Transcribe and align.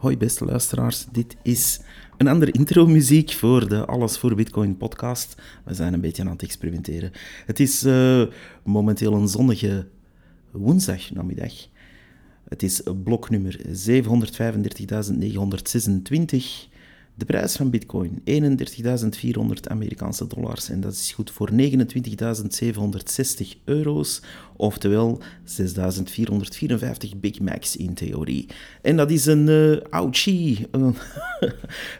Hoi 0.00 0.16
beste 0.16 0.44
luisteraars, 0.44 1.06
dit 1.12 1.36
is 1.42 1.80
een 2.16 2.28
andere 2.28 2.50
intro-muziek 2.50 3.30
voor 3.30 3.68
de 3.68 3.84
Alles 3.84 4.18
voor 4.18 4.34
Bitcoin 4.34 4.76
podcast. 4.76 5.34
We 5.64 5.74
zijn 5.74 5.92
een 5.92 6.00
beetje 6.00 6.22
aan 6.22 6.30
het 6.30 6.42
experimenteren. 6.42 7.12
Het 7.46 7.60
is 7.60 7.84
uh, 7.84 8.22
momenteel 8.62 9.14
een 9.14 9.28
zonnige 9.28 9.86
woensdagnamiddag. 10.50 11.52
Het 12.48 12.62
is 12.62 12.82
blok 13.04 13.30
nummer 13.30 13.58
735.926. 13.58 13.64
De 17.20 17.26
prijs 17.26 17.56
van 17.56 17.70
Bitcoin 17.70 18.22
31.400 18.24 18.32
Amerikaanse 19.68 20.26
dollars 20.26 20.68
en 20.68 20.80
dat 20.80 20.92
is 20.92 21.12
goed 21.12 21.30
voor 21.30 21.50
29.760 21.50 21.56
euro's, 23.64 24.22
oftewel 24.56 25.20
6.454 25.20 27.16
Big 27.16 27.40
Macs 27.40 27.76
in 27.76 27.94
theorie. 27.94 28.46
En 28.82 28.96
dat 28.96 29.10
is 29.10 29.26
een 29.26 29.48
uh, 29.48 29.76
ouchie, 29.90 30.66
een, 30.70 30.94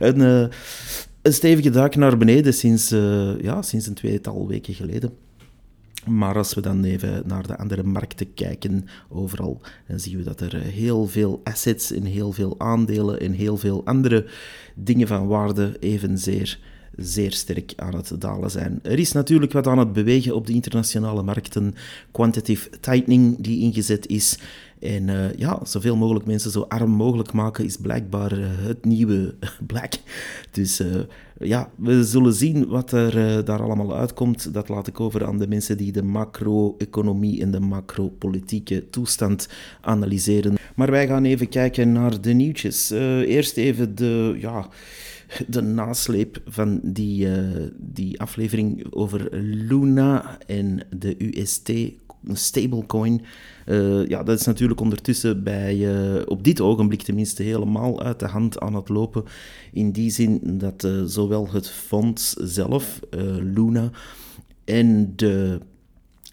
uh, 0.22 0.46
een 1.22 1.32
stevige 1.32 1.70
duik 1.70 1.96
naar 1.96 2.16
beneden 2.16 2.54
sinds, 2.54 2.92
uh, 2.92 3.40
ja, 3.40 3.62
sinds 3.62 3.86
een 3.86 3.94
tweetal 3.94 4.46
weken 4.46 4.74
geleden. 4.74 5.12
Maar 6.06 6.36
als 6.36 6.54
we 6.54 6.60
dan 6.60 6.84
even 6.84 7.22
naar 7.26 7.46
de 7.46 7.56
andere 7.56 7.82
markten 7.82 8.34
kijken, 8.34 8.86
overal, 9.08 9.60
dan 9.88 10.00
zien 10.00 10.16
we 10.16 10.22
dat 10.22 10.40
er 10.40 10.54
heel 10.56 11.06
veel 11.06 11.40
assets 11.44 11.92
en 11.92 12.04
heel 12.04 12.32
veel 12.32 12.54
aandelen 12.58 13.20
en 13.20 13.32
heel 13.32 13.56
veel 13.56 13.84
andere 13.84 14.26
dingen 14.74 15.06
van 15.06 15.26
waarde 15.26 15.76
evenzeer 15.80 16.58
zeer 16.96 17.32
sterk 17.32 17.72
aan 17.76 17.94
het 17.94 18.12
dalen 18.18 18.50
zijn. 18.50 18.78
Er 18.82 18.98
is 18.98 19.12
natuurlijk 19.12 19.52
wat 19.52 19.66
aan 19.66 19.78
het 19.78 19.92
bewegen 19.92 20.34
op 20.34 20.46
de 20.46 20.52
internationale 20.52 21.22
markten. 21.22 21.74
Quantitative 22.10 22.70
tightening 22.80 23.36
die 23.38 23.60
ingezet 23.60 24.06
is. 24.06 24.38
En 24.80 25.08
uh, 25.08 25.32
ja, 25.32 25.60
zoveel 25.64 25.96
mogelijk 25.96 26.26
mensen 26.26 26.50
zo 26.50 26.60
arm 26.60 26.90
mogelijk 26.90 27.32
maken 27.32 27.64
is 27.64 27.76
blijkbaar 27.76 28.38
uh, 28.38 28.46
het 28.46 28.84
nieuwe 28.84 29.34
black. 29.66 29.92
Dus 30.50 30.80
uh, 30.80 31.00
ja, 31.38 31.70
we 31.76 32.04
zullen 32.04 32.32
zien 32.32 32.66
wat 32.66 32.92
er 32.92 33.44
daar 33.44 33.62
allemaal 33.62 33.96
uitkomt. 33.96 34.54
Dat 34.54 34.68
laat 34.68 34.86
ik 34.86 35.00
over 35.00 35.26
aan 35.26 35.38
de 35.38 35.48
mensen 35.48 35.76
die 35.76 35.92
de 35.92 36.02
macro-economie 36.02 37.40
en 37.40 37.50
de 37.50 37.60
macro-politieke 37.60 38.90
toestand 38.90 39.48
analyseren. 39.80 40.54
Maar 40.74 40.90
wij 40.90 41.06
gaan 41.06 41.24
even 41.24 41.48
kijken 41.48 41.92
naar 41.92 42.20
de 42.20 42.32
nieuwtjes. 42.32 42.90
eerst 42.90 43.56
even 43.56 43.94
de, 43.94 44.36
ja, 44.38 44.68
de 45.46 45.60
nasleep 45.60 46.42
van 46.46 46.80
die, 46.82 47.28
die 47.76 48.20
aflevering 48.20 48.86
over 48.90 49.28
Luna 49.42 50.38
en 50.46 50.82
de 50.90 51.14
UST 51.18 51.70
stablecoin. 52.32 53.22
Uh, 53.66 54.06
ja, 54.06 54.22
dat 54.22 54.40
is 54.40 54.46
natuurlijk 54.46 54.80
ondertussen 54.80 55.42
bij, 55.42 55.76
uh, 55.76 56.22
op 56.26 56.44
dit 56.44 56.60
ogenblik 56.60 57.02
tenminste 57.02 57.42
helemaal 57.42 58.02
uit 58.02 58.18
de 58.18 58.26
hand 58.26 58.60
aan 58.60 58.74
het 58.74 58.88
lopen. 58.88 59.24
In 59.72 59.90
die 59.90 60.10
zin 60.10 60.40
dat 60.42 60.84
uh, 60.84 61.02
zowel 61.04 61.48
het 61.50 61.70
fonds 61.70 62.32
zelf, 62.32 63.00
Luna, 63.54 63.90
en 64.64 65.12
de 65.16 65.60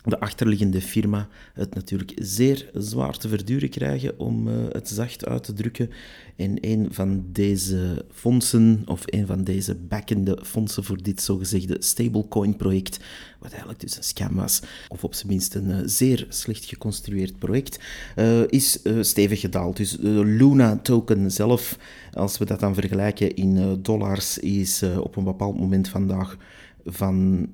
de 0.10 0.20
achterliggende 0.20 0.82
firma 0.82 1.28
het 1.54 1.76
natuurlijk 1.76 2.12
zeer 2.16 2.70
zwaar 2.74 3.18
te 3.18 3.30
verduren 3.30 3.70
krijgen, 3.70 4.20
om 4.20 4.48
uh, 4.48 4.54
het 4.72 4.90
zacht 4.90 5.26
uit 5.26 5.44
te 5.44 5.54
drukken. 5.54 5.90
En 6.36 6.58
een 6.62 6.88
van 6.92 7.26
deze 7.32 8.06
fondsen, 8.12 8.84
of 8.86 9.02
een 9.06 9.26
van 9.28 9.44
deze 9.44 9.76
backende 9.76 10.40
fondsen 10.44 10.84
voor 10.84 11.04
dit 11.04 11.22
zogezegde 11.22 11.76
stablecoin-project, 11.80 13.00
wat 13.40 13.50
eigenlijk 13.50 13.80
dus 13.80 13.98
een 13.98 14.04
scam 14.04 14.36
was, 14.36 14.62
of 14.88 15.04
op 15.04 15.14
zijn 15.14 15.28
minst 15.28 15.56
een 15.56 15.70
uh, 15.70 15.78
zeer 15.86 16.26
slecht 16.30 16.66
geconstrueerd 16.66 17.40
project, 17.40 17.80
uh, 18.16 18.42
is 18.48 18.80
stevig 19.02 19.40
gedaald. 19.40 19.78
Dus 19.78 19.92
de 19.92 20.26
Luna-token 20.26 21.32
zelf, 21.32 21.78
als 22.14 22.38
we 22.38 22.46
dat 22.46 22.60
dan 22.60 22.74
vergelijken 22.74 23.36
in 23.36 23.80
dollars, 23.82 24.38
is 24.38 24.84
op 24.84 25.16
een 25.16 25.24
bepaald 25.24 25.60
moment 25.60 25.90
vandaag 25.90 26.38
van, 26.86 27.48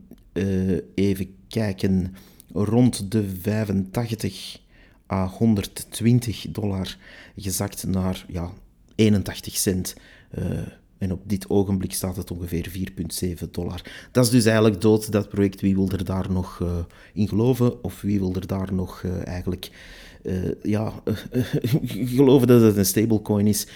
even 0.95 1.35
kijken 1.47 2.15
rond 2.53 3.11
de 3.11 3.29
85 3.41 4.61
à 5.11 5.27
120 5.27 6.45
dollar 6.49 6.97
gezakt 7.37 7.87
naar 7.87 8.25
ja, 8.27 8.51
81 8.95 9.55
cent. 9.57 9.95
Uh, 10.39 10.59
en 10.97 11.11
op 11.11 11.21
dit 11.25 11.49
ogenblik 11.49 11.93
staat 11.93 12.15
het 12.15 12.31
ongeveer 12.31 12.71
4,7 13.41 13.49
dollar. 13.51 13.81
Dat 14.11 14.25
is 14.25 14.31
dus 14.31 14.45
eigenlijk 14.45 14.81
dood, 14.81 15.11
dat 15.11 15.29
project. 15.29 15.61
Wie 15.61 15.75
wil 15.75 15.89
er 15.89 16.05
daar 16.05 16.31
nog 16.31 16.59
uh, 16.59 16.77
in 17.13 17.27
geloven? 17.27 17.83
Of 17.83 18.01
wie 18.01 18.19
wil 18.19 18.35
er 18.35 18.47
daar 18.47 18.73
nog 18.73 19.01
uh, 19.01 19.27
eigenlijk 19.27 19.71
ja, 20.61 20.93
geloven 22.15 22.47
dat 22.47 22.61
het 22.61 22.77
een 22.77 22.85
stablecoin 22.85 23.47
is? 23.47 23.67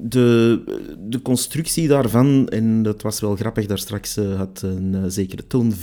De, 0.00 0.62
de 1.08 1.22
constructie 1.22 1.88
daarvan, 1.88 2.48
en 2.48 2.82
dat 2.82 3.02
was 3.02 3.20
wel 3.20 3.36
grappig, 3.36 3.66
daar 3.66 3.78
straks 3.78 4.16
uh, 4.16 4.36
had 4.36 4.62
een 4.62 4.92
uh, 4.94 5.02
zekere 5.06 5.46
Toon 5.46 5.74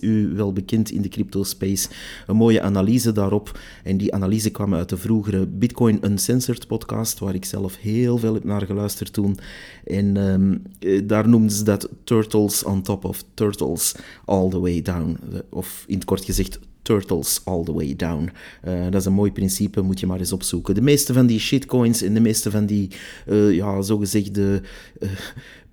u 0.00 0.32
wel 0.34 0.52
bekend 0.52 0.90
in 0.90 1.02
de 1.02 1.08
crypto 1.08 1.44
space, 1.44 1.88
een 2.26 2.36
mooie 2.36 2.60
analyse 2.60 3.12
daarop. 3.12 3.58
En 3.84 3.96
die 3.96 4.14
analyse 4.14 4.50
kwam 4.50 4.74
uit 4.74 4.88
de 4.88 4.96
vroegere 4.96 5.46
Bitcoin 5.46 5.98
Uncensored 6.04 6.66
podcast, 6.66 7.18
waar 7.18 7.34
ik 7.34 7.44
zelf 7.44 7.76
heel 7.76 8.18
veel 8.18 8.34
heb 8.34 8.44
naar 8.44 8.66
geluisterd 8.66 9.12
toen. 9.12 9.38
En 9.84 10.16
um, 10.16 10.62
daar 11.06 11.28
noemden 11.28 11.50
ze 11.50 11.64
dat 11.64 11.88
Turtles 12.04 12.64
on 12.64 12.82
top 12.82 13.04
of 13.04 13.24
Turtles 13.34 13.94
all 14.24 14.48
the 14.50 14.60
way 14.60 14.82
down. 14.82 15.18
Of 15.50 15.84
in 15.86 15.94
het 15.94 16.04
kort 16.04 16.24
gezegd, 16.24 16.58
turtles 16.86 17.40
all 17.44 17.64
the 17.64 17.72
way 17.72 17.96
down. 17.96 18.30
Uh, 18.64 18.84
dat 18.84 19.00
is 19.00 19.06
een 19.06 19.12
mooi 19.12 19.32
principe, 19.32 19.80
moet 19.80 20.00
je 20.00 20.06
maar 20.06 20.18
eens 20.18 20.32
opzoeken. 20.32 20.74
De 20.74 20.80
meeste 20.80 21.12
van 21.12 21.26
die 21.26 21.38
shitcoins 21.38 22.02
en 22.02 22.14
de 22.14 22.20
meeste 22.20 22.50
van 22.50 22.66
die, 22.66 22.90
uh, 23.26 23.54
ja, 23.54 23.82
zogezegde... 23.82 24.62
Uh, 25.00 25.08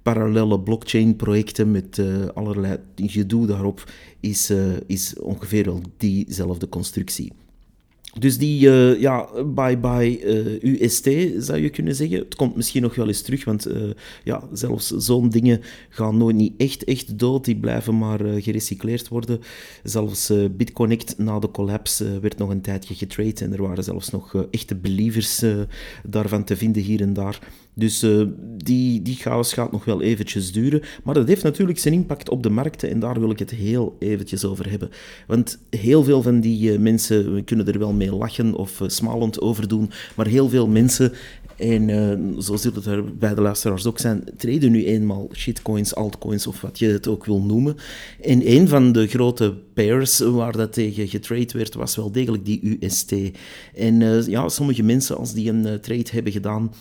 parallele 0.03 0.59
blockchain-projecten 0.59 1.72
met 1.72 2.01
allerlei 2.34 2.78
gedoe 2.96 3.47
daarop, 3.47 3.91
is, 4.19 4.51
is 4.88 5.19
ongeveer 5.19 5.66
wel 5.66 5.81
diezelfde 5.97 6.69
constructie. 6.69 7.31
Dus 8.19 8.38
die, 8.38 8.68
uh, 8.68 9.00
ja, 9.00 9.29
bye-bye 9.46 10.19
uh, 10.62 10.81
UST 10.81 11.09
zou 11.38 11.59
je 11.59 11.69
kunnen 11.69 11.96
zeggen. 11.96 12.18
Het 12.18 12.35
komt 12.35 12.56
misschien 12.56 12.81
nog 12.81 12.96
wel 12.96 13.07
eens 13.07 13.22
terug, 13.22 13.46
want 13.46 13.68
uh, 13.68 13.90
ja, 14.24 14.44
zelfs 14.51 14.88
zo'n 14.88 15.29
dingen 15.29 15.62
gaan 15.90 16.18
nooit 16.18 16.35
niet 16.35 16.53
echt, 16.57 16.84
echt 16.84 17.19
dood. 17.19 17.46
Die 17.46 17.56
blijven 17.56 17.97
maar 17.97 18.19
gerecycleerd 18.19 19.07
worden. 19.07 19.40
Zelfs 19.84 20.31
BitConnect 20.51 21.18
na 21.18 21.40
de 21.40 21.51
collapse 21.51 22.19
werd 22.19 22.38
nog 22.38 22.50
een 22.50 22.62
tijdje 22.62 22.96
getrade 22.96 23.46
en 23.46 23.53
er 23.53 23.62
waren 23.62 23.84
zelfs 23.84 24.09
nog 24.09 24.45
echte 24.51 24.75
believers 24.75 25.44
daarvan 26.03 26.44
te 26.44 26.57
vinden 26.57 26.81
hier 26.81 27.01
en 27.01 27.13
daar. 27.13 27.40
Dus 27.75 28.03
uh, 28.03 28.28
die, 28.57 29.01
die 29.01 29.16
chaos 29.16 29.53
gaat 29.53 29.72
nog 29.72 29.85
wel 29.85 30.01
eventjes 30.01 30.51
duren. 30.51 30.81
Maar 31.03 31.13
dat 31.13 31.28
heeft 31.28 31.44
natuurlijk 31.44 31.79
zijn 31.79 31.94
impact 31.94 32.29
op 32.29 32.44
de 32.44 32.50
markten 32.50 32.89
en 32.89 33.00
daar 33.00 33.19
wil 33.19 33.31
ik 33.31 33.39
het 33.39 33.51
heel 33.51 33.95
eventjes 34.00 34.45
over 34.45 34.69
hebben. 34.69 34.89
Want 35.28 35.59
heel 35.69 36.03
veel 36.03 36.22
van 36.22 36.39
die 36.39 36.72
uh, 36.72 36.79
mensen, 36.79 37.33
we 37.33 37.41
kunnen 37.41 37.67
er 37.67 37.79
wel 37.79 37.94
mee 37.94 38.16
lachen 38.16 38.56
of 38.56 38.79
uh, 38.79 38.88
smalend 38.88 39.41
over 39.41 39.67
doen, 39.67 39.89
maar 40.16 40.28
heel 40.28 40.50
veel 40.50 40.67
mensen, 40.67 41.12
en 41.57 41.89
zo 42.39 42.56
zullen 42.56 42.78
het 42.78 42.85
er 42.85 43.17
bij 43.17 43.35
de 43.35 43.41
luisteraars 43.41 43.85
ook 43.85 44.00
zijn, 44.00 44.23
treden 44.38 44.72
nu 44.72 44.85
eenmaal 44.85 45.29
shitcoins, 45.33 45.95
altcoins 45.95 46.47
of 46.47 46.62
wat 46.62 46.79
je 46.79 46.88
het 46.88 47.07
ook 47.07 47.25
wil 47.25 47.41
noemen. 47.41 47.75
En 48.22 48.51
een 48.51 48.67
van 48.67 48.91
de 48.91 49.07
grote 49.07 49.53
pairs 49.73 50.19
waar 50.19 50.57
dat 50.57 50.73
tegen 50.73 51.07
getrade 51.07 51.53
werd, 51.53 51.73
was 51.73 51.95
wel 51.95 52.12
degelijk 52.12 52.45
die 52.45 52.78
UST. 52.79 53.13
En 53.73 54.25
ja, 54.29 54.50
sommige 54.50 54.83
mensen, 54.83 55.17
als 55.17 55.33
die 55.33 55.50
een 55.50 55.81
trade 55.81 56.09
hebben 56.12 56.31
gedaan 56.31 56.72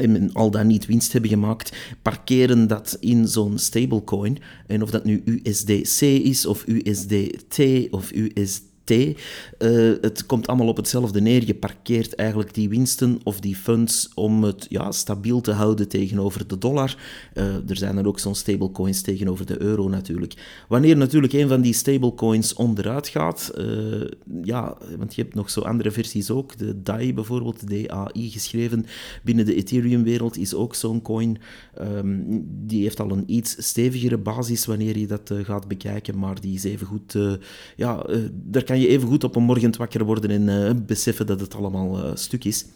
en 0.00 0.32
al 0.32 0.50
dan 0.50 0.66
niet 0.66 0.86
winst 0.86 1.12
hebben 1.12 1.30
gemaakt, 1.30 1.76
parkeren 2.02 2.66
dat 2.66 2.96
in 3.00 3.28
zo'n 3.28 3.58
stablecoin. 3.58 4.38
En 4.66 4.82
of 4.82 4.90
dat 4.90 5.04
nu 5.04 5.22
USDC 5.24 6.00
is, 6.00 6.46
of 6.46 6.64
USDT, 6.66 7.58
of 7.90 8.12
USD 8.12 8.67
uh, 8.90 9.92
het 10.00 10.26
komt 10.26 10.46
allemaal 10.46 10.68
op 10.68 10.76
hetzelfde 10.76 11.20
neer. 11.20 11.46
Je 11.46 11.54
parkeert 11.54 12.14
eigenlijk 12.14 12.54
die 12.54 12.68
winsten 12.68 13.20
of 13.22 13.40
die 13.40 13.56
funds 13.56 14.10
om 14.14 14.44
het 14.44 14.66
ja, 14.68 14.92
stabiel 14.92 15.40
te 15.40 15.52
houden 15.52 15.88
tegenover 15.88 16.46
de 16.46 16.58
dollar. 16.58 16.96
Uh, 17.34 17.44
er 17.44 17.76
zijn 17.76 17.98
er 17.98 18.06
ook 18.06 18.18
zo'n 18.18 18.34
stablecoins 18.34 19.00
tegenover 19.00 19.46
de 19.46 19.62
euro 19.62 19.88
natuurlijk. 19.88 20.34
Wanneer 20.68 20.96
natuurlijk 20.96 21.32
een 21.32 21.48
van 21.48 21.60
die 21.60 21.72
stablecoins 21.72 22.54
onderuit 22.54 23.08
gaat, 23.08 23.52
uh, 23.58 24.04
ja, 24.42 24.76
want 24.98 25.14
je 25.14 25.22
hebt 25.22 25.34
nog 25.34 25.50
zo 25.50 25.60
andere 25.60 25.90
versies 25.90 26.30
ook. 26.30 26.56
De 26.56 26.82
DAI 26.82 27.14
bijvoorbeeld, 27.14 27.68
DAI 27.68 28.30
geschreven 28.30 28.86
binnen 29.22 29.44
de 29.44 29.54
Ethereum-wereld, 29.54 30.36
is 30.36 30.54
ook 30.54 30.74
zo'n 30.74 31.02
coin. 31.02 31.38
Um, 31.80 32.46
die 32.66 32.82
heeft 32.82 33.00
al 33.00 33.10
een 33.10 33.24
iets 33.26 33.56
stevigere 33.58 34.18
basis 34.18 34.66
wanneer 34.66 34.98
je 34.98 35.06
dat 35.06 35.32
gaat 35.42 35.68
bekijken, 35.68 36.18
maar 36.18 36.40
die 36.40 36.54
is 36.54 36.64
even 36.64 36.86
goed. 36.86 37.18
ja, 37.76 38.06
daar 38.32 38.64
kan 38.64 38.77
je 38.80 38.88
even 38.88 39.08
goed 39.08 39.24
op 39.24 39.36
een 39.36 39.42
morgen 39.42 39.76
wakker 39.76 40.04
worden 40.04 40.30
en 40.30 40.48
uh, 40.48 40.70
beseffen 40.86 41.26
dat 41.26 41.40
het 41.40 41.54
allemaal 41.54 42.04
uh, 42.04 42.10
stuk 42.14 42.44
is. 42.44 42.66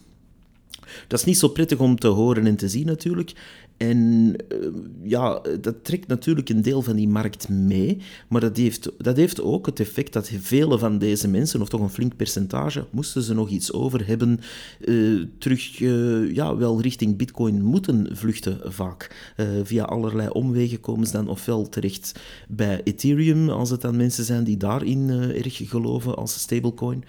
Dat 1.07 1.19
is 1.19 1.25
niet 1.25 1.37
zo 1.37 1.47
prettig 1.47 1.79
om 1.79 1.99
te 1.99 2.07
horen 2.07 2.45
en 2.45 2.55
te 2.55 2.69
zien 2.69 2.85
natuurlijk. 2.85 3.33
En 3.77 4.33
eh, 4.47 4.57
ja, 5.03 5.41
dat 5.61 5.83
trekt 5.83 6.07
natuurlijk 6.07 6.49
een 6.49 6.61
deel 6.61 6.81
van 6.81 6.95
die 6.95 7.07
markt 7.07 7.49
mee, 7.49 7.97
maar 8.27 8.41
dat 8.41 8.57
heeft, 8.57 8.91
dat 8.97 9.17
heeft 9.17 9.41
ook 9.41 9.65
het 9.65 9.79
effect 9.79 10.13
dat 10.13 10.31
vele 10.39 10.77
van 10.79 10.97
deze 10.97 11.27
mensen, 11.27 11.61
of 11.61 11.69
toch 11.69 11.81
een 11.81 11.89
flink 11.89 12.15
percentage, 12.15 12.85
moesten 12.91 13.21
ze 13.21 13.33
nog 13.33 13.49
iets 13.49 13.73
over 13.73 14.07
hebben, 14.07 14.39
uh, 14.79 15.25
terug 15.37 15.79
uh, 15.79 16.33
ja, 16.33 16.57
wel 16.57 16.81
richting 16.81 17.17
bitcoin 17.17 17.63
moeten 17.63 18.07
vluchten 18.11 18.59
vaak. 18.63 19.31
via 19.63 19.83
allerlei 19.83 20.29
omwegen 20.29 20.79
komen 20.79 21.07
ze 21.07 21.11
dan 21.11 21.27
ofwel 21.27 21.69
terecht 21.69 22.19
bij 22.49 22.81
Ethereum, 22.83 23.49
als 23.49 23.69
het 23.69 23.81
dan 23.81 23.95
mensen 23.95 24.23
zijn 24.23 24.43
die 24.43 24.57
daarin 24.57 25.09
erg 25.09 25.69
geloven 25.69 26.15
als 26.15 26.39
stablecoin. 26.39 27.03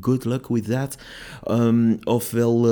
Good 0.00 0.24
luck 0.24 0.48
with 0.48 0.64
that. 0.64 0.96
Um, 1.48 1.98
ofwel 2.04 2.62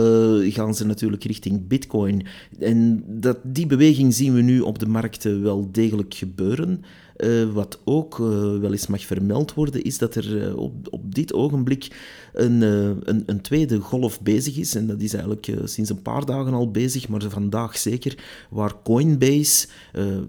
gaan 0.50 0.74
ze 0.74 0.86
natuurlijk 0.86 1.24
richting 1.24 1.68
bitcoin. 1.68 2.26
En 2.58 3.04
dat 3.06 3.37
die 3.42 3.66
beweging 3.66 4.14
zien 4.14 4.34
we 4.34 4.40
nu 4.40 4.60
op 4.60 4.78
de 4.78 4.86
markten 4.86 5.42
wel 5.42 5.68
degelijk 5.72 6.14
gebeuren. 6.14 6.82
Uh, 7.16 7.52
wat 7.52 7.80
ook 7.84 8.18
uh, 8.18 8.26
wel 8.58 8.72
eens 8.72 8.86
mag 8.86 9.04
vermeld 9.04 9.54
worden, 9.54 9.82
is 9.82 9.98
dat 9.98 10.14
er 10.14 10.56
op, 10.56 10.74
op 10.90 11.14
dit 11.14 11.32
ogenblik 11.32 11.88
een, 12.32 12.60
een, 12.62 13.22
een, 13.26 13.40
tweede 13.40 13.78
golf 13.78 14.20
bezig 14.20 14.56
is. 14.56 14.74
En 14.74 14.86
dat 14.86 15.00
is 15.00 15.12
eigenlijk 15.12 15.52
sinds 15.64 15.90
een 15.90 16.02
paar 16.02 16.24
dagen 16.24 16.52
al 16.52 16.70
bezig, 16.70 17.08
maar 17.08 17.22
vandaag 17.28 17.78
zeker, 17.78 18.18
waar 18.50 18.82
Coinbase, 18.82 19.66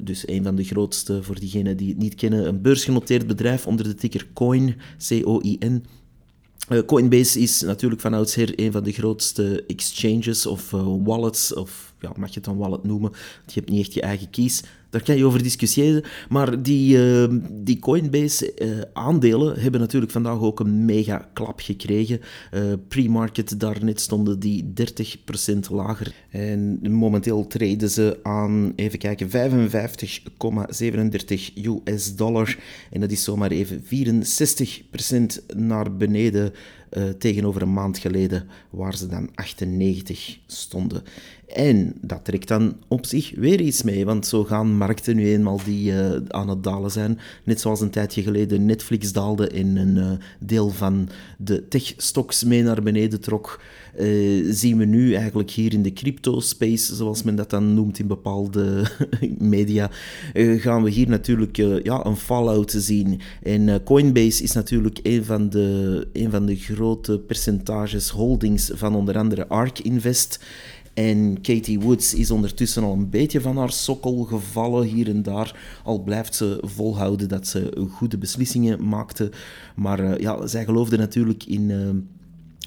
dus 0.01 0.27
een 0.27 0.43
van 0.43 0.55
de 0.55 0.63
grootste, 0.63 1.23
voor 1.23 1.39
diegenen 1.39 1.77
die 1.77 1.89
het 1.89 1.97
niet 1.97 2.15
kennen, 2.15 2.47
een 2.47 2.61
beursgenoteerd 2.61 3.27
bedrijf 3.27 3.67
onder 3.67 3.85
de 3.85 3.95
ticker 3.95 4.27
Coin, 4.33 4.75
C-O-I-N, 5.07 5.83
Coinbase 6.85 7.39
is 7.39 7.61
natuurlijk 7.61 8.01
van 8.01 8.13
oudsher 8.13 8.59
een 8.59 8.71
van 8.71 8.83
de 8.83 8.91
grootste 8.91 9.63
exchanges 9.67 10.45
of 10.45 10.71
wallets 11.03 11.53
of 11.53 11.88
ja, 11.99 12.11
mag 12.17 12.29
je 12.29 12.35
het 12.35 12.43
dan 12.43 12.57
wallet 12.57 12.83
noemen, 12.83 13.11
je 13.45 13.53
hebt 13.53 13.69
niet 13.69 13.79
echt 13.79 13.93
je 13.93 14.01
eigen 14.01 14.29
keys. 14.29 14.63
Daar 14.89 15.03
kan 15.03 15.17
je 15.17 15.25
over 15.25 15.43
discussiëren. 15.43 16.03
Maar 16.29 16.61
die, 16.63 16.97
uh, 16.97 17.27
die 17.51 17.79
Coinbase-aandelen 17.79 19.55
uh, 19.55 19.61
hebben 19.61 19.79
natuurlijk 19.79 20.11
vandaag 20.11 20.39
ook 20.39 20.59
een 20.59 20.85
mega 20.85 21.29
klap 21.33 21.59
gekregen. 21.59 22.19
Uh, 22.53 22.61
Pre-market, 22.87 23.59
daarnet 23.59 24.01
stonden 24.01 24.39
die 24.39 24.73
30% 25.43 25.59
lager. 25.71 26.13
En 26.29 26.91
momenteel 26.91 27.47
treden 27.47 27.89
ze 27.89 28.19
aan, 28.23 28.73
even 28.75 28.99
kijken, 28.99 29.29
55,37 29.29 29.33
US 31.85 32.15
dollar. 32.15 32.57
En 32.91 32.99
dat 32.99 33.11
is 33.11 33.23
zomaar 33.23 33.51
even 33.51 33.83
64% 33.83 33.85
naar 35.55 35.95
beneden 35.95 36.53
uh, 36.91 37.03
tegenover 37.09 37.61
een 37.61 37.73
maand 37.73 37.97
geleden, 37.97 38.47
waar 38.69 38.95
ze 38.95 39.07
dan 39.07 39.29
98 39.35 40.37
stonden. 40.45 41.03
En 41.47 41.93
dat 42.01 42.25
trekt 42.25 42.47
dan 42.47 42.75
op 42.87 43.05
zich 43.05 43.31
weer 43.35 43.61
iets 43.61 43.83
mee, 43.83 44.05
want 44.05 44.27
zo 44.27 44.43
gaan 44.43 44.77
markten 44.77 45.15
nu 45.15 45.27
eenmaal 45.27 45.59
die 45.65 45.91
uh, 45.91 46.15
aan 46.27 46.49
het 46.49 46.63
dalen 46.63 46.91
zijn. 46.91 47.19
Net 47.43 47.61
zoals 47.61 47.81
een 47.81 47.89
tijdje 47.89 48.21
geleden 48.21 48.65
Netflix 48.65 49.11
daalde 49.11 49.47
en 49.47 49.75
een 49.75 49.95
uh, 49.95 50.11
deel 50.39 50.69
van 50.69 51.09
de 51.37 51.67
tech-stocks 51.67 52.43
mee 52.43 52.63
naar 52.63 52.83
beneden 52.83 53.21
trok, 53.21 53.61
uh, 53.99 54.45
zien 54.53 54.77
we 54.77 54.85
nu 54.85 55.13
eigenlijk 55.13 55.49
hier 55.49 55.73
in 55.73 55.81
de 55.81 55.93
crypto-space, 55.93 56.95
zoals 56.95 57.23
men 57.23 57.35
dat 57.35 57.49
dan 57.49 57.73
noemt 57.73 57.99
in 57.99 58.07
bepaalde 58.07 58.83
media, 59.37 59.91
gaan 60.33 60.83
we 60.83 60.89
hier 60.89 61.09
natuurlijk 61.09 61.55
ja, 61.83 62.05
een 62.05 62.15
fallout 62.15 62.71
zien. 62.77 63.19
En 63.43 63.83
Coinbase 63.83 64.43
is 64.43 64.51
natuurlijk 64.51 64.99
een 65.03 65.25
van 65.25 65.49
de, 65.49 66.07
een 66.13 66.31
van 66.31 66.45
de 66.45 66.55
grote 66.55 67.19
percentages 67.19 68.09
holdings 68.09 68.71
van 68.73 68.95
onder 68.95 69.17
andere 69.17 69.47
ARK 69.47 69.79
Invest. 69.79 70.39
En 70.93 71.41
Katie 71.41 71.79
Woods 71.79 72.13
is 72.13 72.31
ondertussen 72.31 72.83
al 72.83 72.93
een 72.93 73.09
beetje 73.09 73.41
van 73.41 73.57
haar 73.57 73.71
sokkel 73.71 74.23
gevallen 74.23 74.87
hier 74.87 75.09
en 75.09 75.23
daar. 75.23 75.79
Al 75.83 76.03
blijft 76.03 76.35
ze 76.35 76.57
volhouden 76.61 77.27
dat 77.29 77.47
ze 77.47 77.87
goede 77.89 78.17
beslissingen 78.17 78.87
maakte. 78.87 79.31
Maar 79.75 80.21
ja, 80.21 80.47
zij 80.47 80.65
geloofde 80.65 80.97
natuurlijk 80.97 81.43
in. 81.43 81.71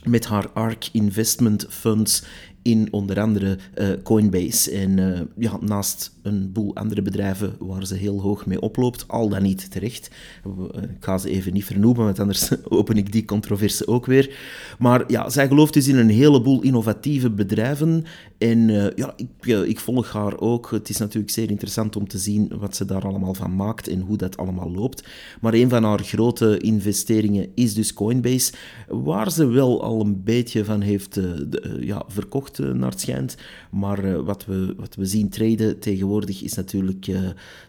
Met 0.05 0.27
haar 0.27 0.51
ARK 0.51 0.89
Investment 0.93 1.67
Funds 1.69 2.25
in 2.63 2.89
onder 2.91 3.21
andere 3.21 3.59
uh, 3.75 3.89
Coinbase. 4.03 4.71
En 4.71 4.99
uh, 4.99 5.21
ja, 5.37 5.59
naast 5.61 6.13
een 6.23 6.53
boel 6.53 6.77
andere 6.77 7.03
bedrijven 7.03 7.55
waar 7.59 7.87
ze 7.87 7.95
heel 7.95 8.21
hoog 8.21 8.47
mee 8.47 8.61
oploopt, 8.61 9.09
al 9.09 9.29
dan 9.29 9.43
niet 9.43 9.71
terecht. 9.71 10.11
Eh, 10.45 10.83
ik 10.83 11.05
ga 11.05 11.19
ze 11.19 11.31
even 11.31 11.53
niet 11.53 11.65
vernoemen, 11.65 12.05
want 12.05 12.19
anders 12.19 12.51
open 12.65 12.97
ik 12.97 13.13
die 13.13 13.25
controverse 13.25 13.87
ook 13.87 14.07
weer. 14.07 14.37
Maar 14.79 15.05
ja, 15.07 15.31
zij 15.31 15.49
gelooft 15.49 15.75
dus 15.75 15.89
in 15.89 15.97
een 15.97 16.11
heleboel 16.11 16.63
innovatieve 16.63 17.31
bedrijven. 17.31 18.05
En 18.39 18.93
ja, 18.97 19.15
ik, 19.17 19.47
ik 19.47 19.81
volg 19.81 20.13
haar 20.13 20.41
ook. 20.41 20.71
Het 20.71 20.89
is 20.89 20.97
natuurlijk 20.99 21.33
zeer 21.33 21.51
interessant 21.51 21.97
om 21.97 22.09
te 22.09 22.19
zien 22.19 22.53
wat 22.59 22.77
ze 22.77 22.85
daar 22.85 23.07
allemaal 23.07 23.35
van 23.35 23.57
maakt 23.57 23.89
en 23.89 24.01
hoe 24.01 24.17
dat 24.17 24.37
allemaal 24.37 24.71
loopt. 24.71 25.09
Maar 25.41 25.55
een 25.55 25.69
van 25.69 25.85
haar 25.85 26.01
grote 26.01 26.59
investeringen 26.59 27.49
is 27.55 27.75
dus 27.75 27.93
Coinbase, 27.93 28.53
waar 28.89 29.33
ze 29.33 29.47
wel 29.47 29.83
al 29.83 30.01
een 30.01 30.23
beetje 30.25 30.65
van 30.65 30.81
heeft 30.81 31.15
de, 31.15 31.77
ja, 31.81 32.05
verkocht 32.07 32.59
naar 32.59 32.91
het 32.91 33.01
schijnt. 33.01 33.37
Maar 33.71 34.25
wat, 34.25 34.45
we, 34.45 34.75
wat 34.77 34.95
we 34.95 35.07
zien 35.07 35.29
traden 35.29 35.79
tegenwoordig 35.79 36.12
is 36.21 36.55
natuurlijk 36.55 37.07
uh, 37.07 37.21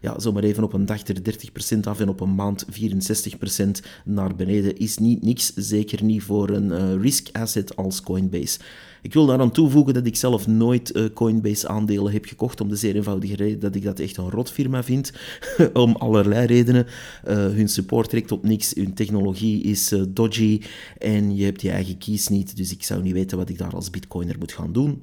ja, 0.02 0.20
zomaar 0.20 0.44
even 0.44 0.64
op 0.64 0.74
een 0.74 0.86
dag 0.86 1.08
er 1.08 1.22
30% 1.76 1.80
af 1.82 2.00
en 2.00 2.10
op 2.10 2.20
een 2.20 2.36
maand 2.36 2.66
64% 2.66 2.70
naar 4.06 4.36
beneden. 4.36 4.78
Is 4.78 4.98
niet 4.98 5.22
niks, 5.22 5.54
zeker 5.56 6.04
niet 6.04 6.24
voor 6.24 6.50
een 6.50 7.02
risk 7.02 7.30
asset 7.32 7.76
als 7.76 8.02
Coinbase. 8.02 8.60
Ik 9.02 9.14
wil 9.14 9.26
daaraan 9.26 9.52
toevoegen 9.52 9.94
dat 9.94 10.06
ik 10.06 10.16
zelf 10.16 10.48
nooit 10.48 10.96
uh, 10.96 11.06
Coinbase-aandelen 11.14 12.12
heb 12.12 12.26
gekocht, 12.26 12.62
om 12.62 12.70
de 12.70 12.76
zeer 12.76 12.96
eenvoudige 12.96 13.36
reden 13.36 13.60
dat 13.60 13.76
ik 13.76 13.84
dat 13.84 14.00
echt 14.00 14.18
een 14.18 14.30
rotfirma 14.30 14.84
vind, 14.84 15.12
om 15.74 15.96
allerlei 15.96 16.46
redenen. 16.46 16.86
Hun 17.26 17.70
support 17.70 18.10
trekt 18.10 18.32
op 18.32 18.44
niks, 18.44 18.74
hun 18.76 18.94
technologie 18.94 19.64
is 19.64 19.96
dodgy 20.10 20.62
en 20.98 21.36
je 21.36 21.44
hebt 21.44 21.62
je 21.62 21.70
eigen 21.70 21.98
keys 21.98 22.28
niet, 22.28 22.58
dus 22.58 22.72
ik 22.72 22.84
zou 22.84 23.02
niet 23.02 23.14
weten 23.14 23.38
wat 23.38 23.50
ik 23.50 23.58
daar 23.58 23.76
als 23.76 23.90
bitcoiner 23.90 24.36
moet 24.40 24.52
gaan 24.52 24.74
doen 24.74 25.02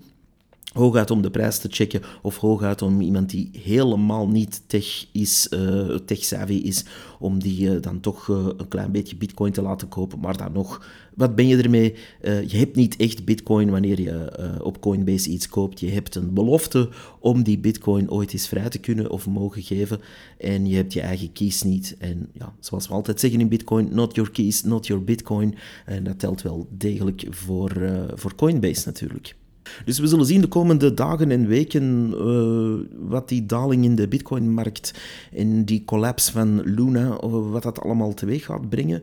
hooguit 0.73 1.11
om 1.11 1.23
de 1.23 1.31
prijs 1.31 1.59
te 1.59 1.69
checken 1.71 2.03
of 2.23 2.37
hooguit 2.37 2.83
om 2.83 3.01
iemand 3.01 3.31
die 3.31 3.51
helemaal 3.63 4.29
niet 4.29 4.63
tech 4.67 5.07
is, 5.13 5.49
uh, 5.51 5.97
tech-savvy 5.97 6.53
is, 6.53 6.85
om 7.19 7.39
die 7.39 7.61
uh, 7.61 7.83
dan 7.83 8.01
toch 8.01 8.29
uh, 8.29 8.47
een 8.57 8.69
klein 8.69 8.93
beetje 8.93 9.17
bitcoin 9.17 9.53
te 9.53 9.63
laten 9.63 9.89
kopen. 9.89 10.21
Maar 10.21 10.37
dan 10.37 10.53
nog, 10.53 10.87
wat 11.15 11.35
ben 11.35 11.47
je 11.47 11.57
ermee? 11.57 11.95
je 12.23 12.57
hebt 12.57 12.77
niet 12.77 12.97
echt 12.97 13.25
bitcoin 13.25 13.71
wanneer 13.71 14.01
je 14.01 14.61
op 14.63 14.81
Coinbase 14.81 15.31
iets 15.31 15.49
koopt. 15.49 15.81
Je 15.81 15.91
hebt 15.91 16.15
een 16.15 16.35
belofte 16.35 16.89
om 17.21 17.43
die 17.43 17.59
bitcoin 17.59 18.11
ooit 18.11 18.33
eens 18.33 18.49
vrij 18.49 18.69
te 18.69 18.79
kunnen 18.79 19.11
of 19.11 19.27
mogen 19.27 19.63
geven. 19.63 20.01
En 20.39 20.67
je 20.67 20.77
hebt 20.77 20.93
je 20.93 21.01
eigen 21.01 21.33
keys 21.33 21.63
niet. 21.63 21.97
En 21.99 22.29
ja, 22.33 22.55
zoals 22.61 22.89
we 22.89 22.95
altijd 22.95 23.21
zeggen 23.21 23.41
in 23.41 23.49
bitcoin, 23.49 23.89
not 23.95 24.15
your 24.15 24.31
keys, 24.31 24.63
not 24.63 24.87
your 24.87 25.05
bitcoin. 25.05 25.55
En 25.85 26.05
dat 26.05 26.19
telt 26.19 26.43
wel 26.43 26.69
degelijk 26.71 27.27
voor, 27.31 27.73
voor 28.15 28.35
Coinbase 28.35 28.83
natuurlijk. 28.87 29.35
Dus 29.85 29.99
we 29.99 30.07
zullen 30.07 30.27
zien 30.27 30.41
de 30.41 30.47
komende 30.47 30.95
dagen 30.95 31.31
en 31.31 31.47
weken 31.47 32.15
uh, 32.15 33.09
wat 33.09 33.29
die 33.29 33.47
daling 33.47 33.85
in 33.85 33.95
de 33.95 34.09
Bitcoin-markt 34.09 34.95
en 35.33 35.65
die 35.65 35.85
collapse 35.85 36.33
van 36.33 36.63
Luna, 36.65 37.17
wat 37.29 37.63
dat 37.63 37.81
allemaal 37.81 38.15
teweeg 38.15 38.45
gaat 38.45 38.69
brengen. 38.69 39.03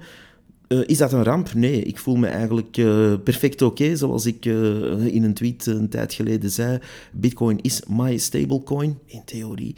Uh, 0.67 0.79
is 0.85 0.97
dat 0.97 1.13
een 1.13 1.23
ramp? 1.23 1.53
Nee, 1.53 1.81
ik 1.81 1.97
voel 1.97 2.15
me 2.15 2.27
eigenlijk 2.27 2.71
perfect 3.23 3.61
oké. 3.61 3.95
Zoals 3.95 4.25
ik 4.25 4.45
in 4.45 5.23
een 5.23 5.33
tweet 5.33 5.65
een 5.65 5.89
tijd 5.89 6.13
geleden 6.13 6.51
zei, 6.51 6.79
Bitcoin 7.13 7.61
is 7.61 7.81
my 7.89 8.17
stablecoin, 8.17 8.97
in 9.05 9.21
theorie. 9.25 9.75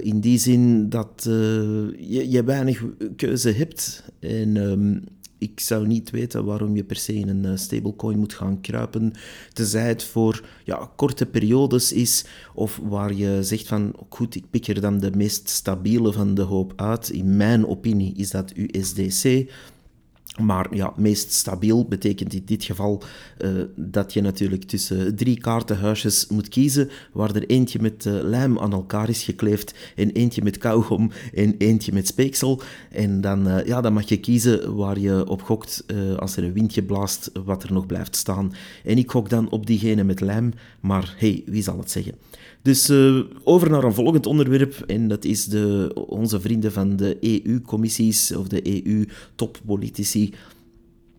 in 0.00 0.20
die 0.20 0.38
zin 0.38 0.88
dat 0.88 1.22
je, 1.24 2.26
je, 2.28 2.44
weinig 2.44 2.84
keuze 3.16 3.50
hebt. 3.50 4.04
En 4.20 4.56
um, 4.56 5.04
ik 5.44 5.60
zou 5.60 5.86
niet 5.86 6.10
weten 6.10 6.44
waarom 6.44 6.76
je 6.76 6.84
per 6.84 6.96
se 6.96 7.14
in 7.14 7.28
een 7.28 7.44
eh, 7.44 7.56
stablecoin 7.56 8.18
moet 8.18 8.34
gaan 8.34 8.60
kruipen, 8.60 9.12
tenzij 9.52 9.88
het 9.88 10.04
voor 10.04 10.44
ja, 10.64 10.90
korte 10.96 11.26
periodes 11.26 11.92
is, 11.92 12.24
of 12.54 12.80
waar 12.82 13.14
je 13.14 13.38
zegt 13.42 13.66
van, 13.66 13.92
goed, 14.08 14.34
ik 14.34 14.50
pik 14.50 14.66
er 14.66 14.80
dan 14.80 14.98
de 14.98 15.10
meest 15.16 15.48
stabiele 15.48 16.12
van 16.12 16.34
de 16.34 16.42
hoop 16.42 16.72
uit. 16.76 17.10
In 17.10 17.36
mijn 17.36 17.66
opinie 17.66 18.14
is 18.16 18.30
dat 18.30 18.52
USDC. 18.56 19.50
Maar 20.42 20.74
ja, 20.74 20.92
meest 20.96 21.32
stabiel 21.32 21.84
betekent 21.84 22.32
in 22.32 22.42
dit 22.44 22.64
geval 22.64 23.02
uh, 23.38 23.50
dat 23.76 24.12
je 24.12 24.20
natuurlijk 24.20 24.64
tussen 24.64 25.16
drie 25.16 25.38
kaartenhuisjes 25.38 26.26
moet 26.26 26.48
kiezen, 26.48 26.90
waar 27.12 27.34
er 27.34 27.46
eentje 27.46 27.78
met 27.80 28.04
uh, 28.04 28.14
lijm 28.22 28.58
aan 28.58 28.72
elkaar 28.72 29.08
is 29.08 29.22
gekleefd, 29.22 29.74
en 29.96 30.10
eentje 30.10 30.42
met 30.42 30.58
kauwgom 30.58 31.10
en 31.34 31.54
eentje 31.58 31.92
met 31.92 32.06
speeksel. 32.06 32.62
En 32.90 33.20
dan, 33.20 33.48
uh, 33.48 33.66
ja, 33.66 33.80
dan 33.80 33.92
mag 33.92 34.08
je 34.08 34.16
kiezen 34.16 34.74
waar 34.76 34.98
je 34.98 35.28
op 35.28 35.42
gokt 35.42 35.84
als 36.16 36.36
er 36.36 36.44
een 36.44 36.52
windje 36.52 36.82
blaast, 36.82 37.30
wat 37.44 37.62
er 37.62 37.72
nog 37.72 37.86
blijft 37.86 38.16
staan. 38.16 38.52
En 38.84 38.98
ik 38.98 39.10
gok 39.10 39.30
dan 39.30 39.50
op 39.50 39.66
diegene 39.66 40.04
met 40.04 40.20
lijm, 40.20 40.52
maar 40.80 41.14
hey, 41.18 41.42
wie 41.46 41.62
zal 41.62 41.78
het 41.78 41.90
zeggen? 41.90 42.14
Dus 42.64 42.90
uh, 42.90 43.20
over 43.42 43.70
naar 43.70 43.84
een 43.84 43.94
volgend 43.94 44.26
onderwerp, 44.26 44.74
en 44.86 45.08
dat 45.08 45.24
is 45.24 45.44
de, 45.44 45.90
onze 46.08 46.40
vrienden 46.40 46.72
van 46.72 46.96
de 46.96 47.16
EU-commissies 47.20 48.34
of 48.36 48.48
de 48.48 48.86
EU-toppolitici. 48.86 50.34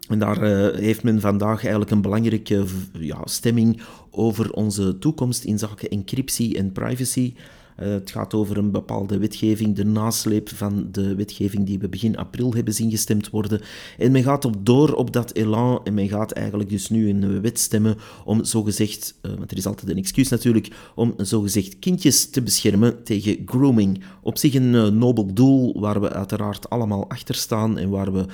En 0.08 0.20
daar 0.20 0.44
uh, 0.44 0.80
heeft 0.80 1.04
men 1.04 1.22
vandaag 1.22 1.62
eigenlijk 1.62 1.92
een 1.92 2.02
belangrijke 2.02 2.64
ja, 3.00 3.22
stemming 3.26 3.82
over 4.12 4.52
onze 4.52 4.98
toekomst 4.98 5.44
in 5.44 5.60
zaken 5.60 5.90
encryptie 5.90 6.58
en 6.58 6.72
privacy. 6.72 7.34
Uh, 7.80 7.88
het 7.88 8.12
gaat 8.12 8.34
over 8.34 8.58
een 8.58 8.72
bepaalde 8.72 9.18
wetgeving, 9.18 9.76
de 9.76 9.86
nasleep 9.86 10.50
van 10.50 10.88
de 10.92 11.16
wetgeving 11.16 11.66
die 11.66 11.80
we 11.80 11.90
begin 11.90 12.18
april 12.18 12.54
hebben 12.54 12.74
zien 12.74 12.92
gestemd 12.92 13.30
worden. 13.30 13.62
En 13.98 14.12
men 14.12 14.24
gaat 14.24 14.46
op 14.46 14.66
door 14.66 14.94
op 14.94 15.14
dat 15.14 15.34
elan 15.34 15.82
en 15.84 15.94
men 15.94 16.08
gaat 16.08 16.32
eigenlijk 16.32 16.70
dus 16.70 16.90
nu 16.90 17.10
een 17.10 17.42
wet 17.42 17.60
stemmen 17.60 17.98
om 18.26 18.44
zogezegd, 18.44 19.16
uh, 19.22 19.34
want 19.38 19.52
er 19.52 19.58
is 19.58 19.66
altijd 19.66 19.92
een 19.92 19.98
excuus 19.98 20.30
natuurlijk, 20.30 20.68
om 20.96 21.14
zogezegd 21.18 21.80
kindjes 21.80 22.30
te 22.30 22.42
beschermen 22.42 23.04
tegen 23.04 23.42
grooming. 23.46 24.04
Op 24.22 24.38
zich 24.38 24.54
een 24.54 24.74
uh, 24.74 24.88
nobel 24.88 25.34
doel 25.34 25.80
waar 25.80 26.02
we 26.02 26.12
uiteraard 26.12 26.70
allemaal 26.70 27.10
achter 27.10 27.36
staan 27.36 27.78
en 27.78 27.90
waar 27.90 28.14
we 28.14 28.26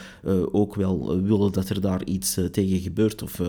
ook 0.51 0.75
wel 0.75 1.21
willen 1.21 1.51
dat 1.51 1.69
er 1.69 1.81
daar 1.81 2.03
iets 2.05 2.37
tegen 2.51 2.79
gebeurt 2.79 3.21
of 3.23 3.39
eh, 3.39 3.47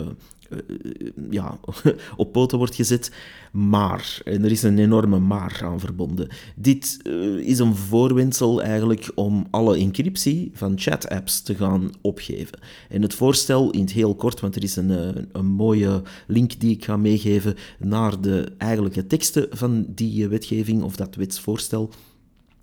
ja, 1.29 1.59
op 2.15 2.31
poten 2.31 2.57
wordt 2.57 2.75
gezet. 2.75 3.11
Maar, 3.51 4.21
en 4.23 4.43
er 4.43 4.51
is 4.51 4.63
een 4.63 4.79
enorme 4.79 5.19
maar 5.19 5.61
aan 5.63 5.79
verbonden. 5.79 6.27
Dit 6.55 6.99
eh, 7.03 7.13
is 7.37 7.59
een 7.59 7.75
voorwendsel 7.75 8.61
eigenlijk 8.61 9.11
om 9.15 9.47
alle 9.49 9.77
encryptie 9.77 10.51
van 10.53 10.73
chat-apps 10.75 11.41
te 11.41 11.55
gaan 11.55 11.91
opgeven. 12.01 12.59
En 12.89 13.01
het 13.01 13.13
voorstel, 13.13 13.69
in 13.69 13.81
het 13.81 13.91
heel 13.91 14.15
kort, 14.15 14.39
want 14.39 14.55
er 14.55 14.63
is 14.63 14.75
een, 14.75 14.91
eh, 14.91 15.21
een 15.31 15.45
mooie 15.45 16.01
link 16.27 16.59
die 16.59 16.75
ik 16.75 16.85
ga 16.85 16.97
meegeven 16.97 17.55
naar 17.79 18.21
de 18.21 18.51
eigenlijke 18.57 19.07
teksten 19.07 19.47
van 19.51 19.85
die 19.87 20.27
wetgeving 20.27 20.83
of 20.83 20.95
dat 20.95 21.15
wetsvoorstel 21.15 21.89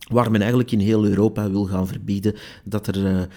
waar 0.09 0.31
men 0.31 0.41
eigenlijk 0.41 0.73
in 0.73 0.79
heel 0.79 1.05
Europa 1.05 1.51
wil 1.51 1.65
gaan 1.65 1.87
verbieden 1.87 2.35
dat 2.65 2.87
er 2.87 3.29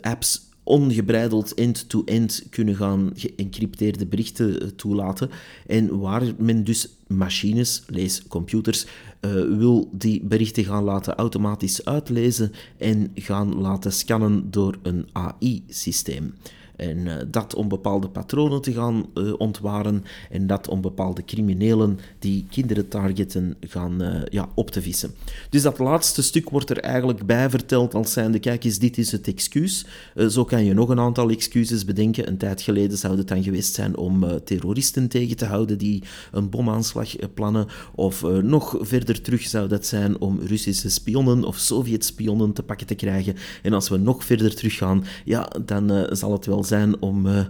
apps 0.00 0.49
ongebreideld 0.70 1.54
end-to-end 1.54 2.46
kunnen 2.50 2.76
gaan 2.76 3.10
geëncrypteerde 3.14 4.06
berichten 4.06 4.60
eh, 4.60 4.68
toelaten. 4.68 5.30
En 5.66 5.98
waar 5.98 6.22
men 6.38 6.64
dus 6.64 6.88
machines, 7.06 7.82
lees 7.86 8.22
computers, 8.28 8.86
uh, 9.20 9.30
wil 9.56 9.88
die 9.92 10.22
berichten 10.22 10.64
gaan 10.64 10.84
laten 10.84 11.14
automatisch 11.14 11.84
uitlezen 11.84 12.52
en 12.78 13.10
gaan 13.14 13.60
laten 13.60 13.92
scannen 13.92 14.50
door 14.50 14.78
een 14.82 15.06
AI-systeem. 15.12 16.34
En 16.80 17.06
uh, 17.06 17.14
dat 17.26 17.54
om 17.54 17.68
bepaalde 17.68 18.08
patronen 18.08 18.62
te 18.62 18.72
gaan 18.72 19.06
uh, 19.14 19.32
ontwaren 19.38 20.04
en 20.30 20.46
dat 20.46 20.68
om 20.68 20.80
bepaalde 20.80 21.24
criminelen 21.24 21.98
die 22.18 22.46
kinderen 22.50 22.88
targeten 22.88 23.56
gaan 23.60 24.02
uh, 24.02 24.14
ja, 24.30 24.48
op 24.54 24.70
te 24.70 24.82
vissen. 24.82 25.14
Dus 25.50 25.62
dat 25.62 25.78
laatste 25.78 26.22
stuk 26.22 26.50
wordt 26.50 26.70
er 26.70 26.78
eigenlijk 26.78 27.26
bij 27.26 27.50
verteld 27.50 27.94
als 27.94 28.12
zijnde, 28.12 28.38
kijk 28.38 28.78
dit 28.80 28.98
is 28.98 29.12
het 29.12 29.28
excuus. 29.28 29.86
zo 30.28 30.44
kan 30.44 30.64
je 30.64 30.74
nog 30.74 30.88
een 30.88 31.00
aantal 31.00 31.30
excuses 31.30 31.84
bedenken. 31.84 32.28
Een 32.28 32.36
tijd 32.36 32.62
geleden 32.62 32.98
zou 32.98 33.16
het 33.16 33.28
dan 33.28 33.42
geweest 33.42 33.74
zijn 33.74 33.96
om 33.96 34.24
terroristen 34.44 35.08
tegen 35.08 35.36
te 35.36 35.44
houden 35.44 35.78
die 35.78 36.02
een 36.32 36.50
bomaanslag 36.50 37.08
plannen. 37.34 37.66
Of 37.94 38.22
nog 38.42 38.76
verder 38.80 39.20
terug 39.22 39.42
zou 39.42 39.68
dat 39.68 39.86
zijn 39.86 40.20
om 40.20 40.40
Russische 40.46 40.90
spionnen 40.90 41.44
of 41.44 41.56
Sovjet-spionnen 41.56 42.52
te 42.52 42.62
pakken 42.62 42.86
te 42.86 42.94
krijgen. 42.94 43.36
En 43.62 43.72
als 43.72 43.88
we 43.88 43.96
nog 43.96 44.24
verder 44.24 44.54
teruggaan, 44.54 45.04
ja, 45.24 45.50
dan 45.64 46.06
zal 46.10 46.32
het 46.32 46.46
wel 46.46 46.64
zijn 46.64 46.69
om 47.00 47.26
uh, 47.26 47.40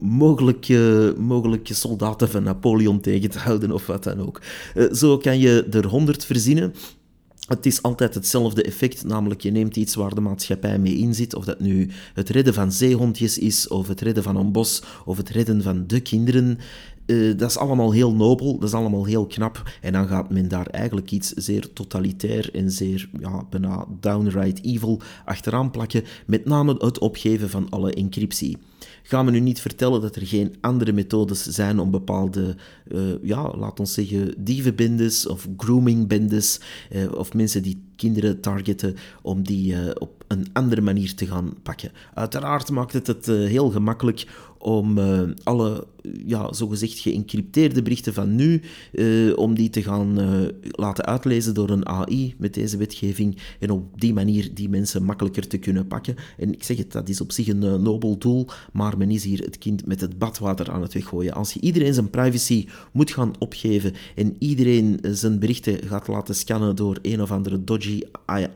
mogelijke, 0.00 1.14
mogelijke 1.18 1.74
soldaten 1.74 2.28
van 2.28 2.42
Napoleon 2.42 3.00
tegen 3.00 3.30
te 3.30 3.38
houden 3.38 3.70
of 3.70 3.86
wat 3.86 4.04
dan 4.04 4.20
ook. 4.20 4.40
Uh, 4.74 4.92
zo 4.92 5.18
kan 5.18 5.38
je 5.38 5.66
er 5.70 5.86
honderd 5.86 6.24
verzinnen. 6.24 6.74
Het 7.44 7.66
is 7.66 7.82
altijd 7.82 8.14
hetzelfde 8.14 8.62
effect, 8.62 9.04
namelijk 9.04 9.40
je 9.40 9.50
neemt 9.50 9.76
iets 9.76 9.94
waar 9.94 10.14
de 10.14 10.20
maatschappij 10.20 10.78
mee 10.78 10.96
inzit, 10.96 11.34
of 11.34 11.44
dat 11.44 11.60
nu 11.60 11.90
het 12.14 12.28
redden 12.28 12.54
van 12.54 12.72
zeehondjes 12.72 13.38
is, 13.38 13.68
of 13.68 13.88
het 13.88 14.00
redden 14.00 14.22
van 14.22 14.36
een 14.36 14.52
bos, 14.52 14.82
of 15.04 15.16
het 15.16 15.28
redden 15.28 15.62
van 15.62 15.86
de 15.86 16.00
kinderen. 16.00 16.58
Uh, 17.06 17.38
dat 17.38 17.50
is 17.50 17.58
allemaal 17.58 17.92
heel 17.92 18.14
nobel, 18.14 18.58
dat 18.58 18.68
is 18.68 18.74
allemaal 18.74 19.04
heel 19.04 19.26
knap. 19.26 19.62
En 19.80 19.92
dan 19.92 20.08
gaat 20.08 20.30
men 20.30 20.48
daar 20.48 20.66
eigenlijk 20.66 21.10
iets 21.10 21.32
zeer 21.32 21.72
totalitair 21.72 22.54
en 22.54 22.70
zeer 22.70 23.08
ja, 23.20 23.44
bijna 23.50 23.86
downright 24.00 24.64
evil 24.64 25.00
achteraan 25.24 25.70
plakken. 25.70 26.04
Met 26.26 26.44
name 26.44 26.74
het 26.78 26.98
opgeven 26.98 27.50
van 27.50 27.68
alle 27.70 27.92
encryptie. 27.92 28.56
Gaan 29.02 29.24
we 29.24 29.30
nu 29.30 29.40
niet 29.40 29.60
vertellen 29.60 30.00
dat 30.00 30.16
er 30.16 30.26
geen 30.26 30.54
andere 30.60 30.92
methodes 30.92 31.42
zijn 31.42 31.78
om 31.78 31.90
bepaalde, 31.90 32.56
uh, 32.88 33.00
ja, 33.22 33.56
laat 33.56 33.80
ons 33.80 33.94
zeggen, 33.94 34.34
dievenbendes 34.38 35.26
of 35.26 35.48
groomingbendes 35.56 36.60
uh, 36.92 37.12
of 37.12 37.34
mensen 37.34 37.62
die 37.62 37.82
kinderen 37.96 38.40
targeten, 38.40 38.96
om 39.22 39.42
die 39.42 40.00
op 40.00 40.24
een 40.28 40.46
andere 40.52 40.80
manier 40.80 41.14
te 41.14 41.26
gaan 41.26 41.54
pakken. 41.62 41.90
Uiteraard 42.14 42.70
maakt 42.70 42.92
het 42.92 43.06
het 43.06 43.26
heel 43.26 43.70
gemakkelijk 43.70 44.26
om 44.58 44.98
alle 45.42 45.86
ja, 46.26 46.52
zogezegd 46.52 46.98
geëncrypteerde 46.98 47.82
berichten 47.82 48.14
van 48.14 48.34
nu, 48.34 48.60
uh, 48.92 49.36
om 49.36 49.54
die 49.54 49.70
te 49.70 49.82
gaan 49.82 50.20
uh, 50.20 50.48
laten 50.60 51.04
uitlezen 51.04 51.54
door 51.54 51.70
een 51.70 51.86
AI 51.88 52.34
met 52.38 52.54
deze 52.54 52.76
wetgeving 52.76 53.36
en 53.60 53.70
op 53.70 54.00
die 54.00 54.12
manier 54.12 54.54
die 54.54 54.68
mensen 54.68 55.02
makkelijker 55.02 55.46
te 55.46 55.58
kunnen 55.58 55.86
pakken. 55.86 56.16
En 56.38 56.52
ik 56.52 56.62
zeg 56.62 56.76
het, 56.76 56.92
dat 56.92 57.08
is 57.08 57.20
op 57.20 57.32
zich 57.32 57.48
een 57.48 57.82
nobel 57.82 58.18
doel, 58.18 58.46
maar 58.72 58.98
men 58.98 59.10
is 59.10 59.24
hier 59.24 59.40
het 59.40 59.58
kind 59.58 59.86
met 59.86 60.00
het 60.00 60.18
badwater 60.18 60.70
aan 60.70 60.82
het 60.82 60.92
weggooien. 60.92 61.34
Als 61.34 61.52
je 61.52 61.60
iedereen 61.60 61.94
zijn 61.94 62.10
privacy 62.10 62.66
moet 62.92 63.10
gaan 63.10 63.32
opgeven 63.38 63.92
en 64.14 64.36
iedereen 64.38 64.98
zijn 65.02 65.38
berichten 65.38 65.78
gaat 65.86 66.08
laten 66.08 66.34
scannen 66.34 66.76
door 66.76 66.98
een 67.02 67.22
of 67.22 67.30
andere 67.30 67.64
dodgy 67.64 68.00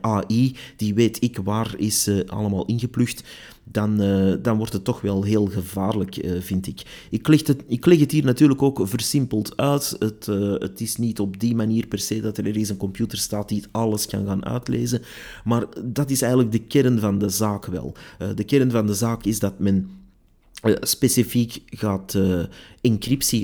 AI, 0.01 0.55
die 0.75 0.93
weet 0.93 1.23
ik 1.23 1.37
waar 1.43 1.73
is 1.77 2.09
allemaal 2.25 2.65
ingeplucht, 2.65 3.23
dan, 3.63 3.97
dan 4.41 4.57
wordt 4.57 4.73
het 4.73 4.83
toch 4.83 5.01
wel 5.01 5.23
heel 5.23 5.45
gevaarlijk, 5.45 6.25
vind 6.39 6.67
ik. 6.67 6.81
Ik 7.09 7.27
leg, 7.27 7.38
ik 7.67 7.85
leg 7.85 7.99
het 7.99 8.11
hier 8.11 8.23
natuurlijk 8.23 8.61
ook 8.61 8.81
versimpeld 8.83 9.57
uit. 9.57 9.95
Het, 9.99 10.27
uh, 10.27 10.53
het 10.59 10.81
is 10.81 10.95
niet 10.95 11.19
op 11.19 11.39
die 11.39 11.55
manier 11.55 11.87
per 11.87 11.99
se 11.99 12.21
dat 12.21 12.37
er 12.37 12.45
ergens 12.45 12.69
een 12.69 12.77
computer 12.77 13.17
staat 13.17 13.49
die 13.49 13.63
alles 13.71 14.05
kan 14.05 14.25
gaan 14.25 14.45
uitlezen. 14.45 15.01
Maar 15.43 15.65
dat 15.83 16.09
is 16.09 16.21
eigenlijk 16.21 16.51
de 16.51 16.59
kern 16.59 16.99
van 16.99 17.19
de 17.19 17.29
zaak 17.29 17.65
wel. 17.65 17.95
de 18.35 18.43
kern 18.43 18.71
van 18.71 18.85
de 18.85 18.93
zaak 18.93 19.23
is 19.23 19.39
dat 19.39 19.59
men 19.59 19.89
specifiek 20.81 21.61
gaat 21.65 22.17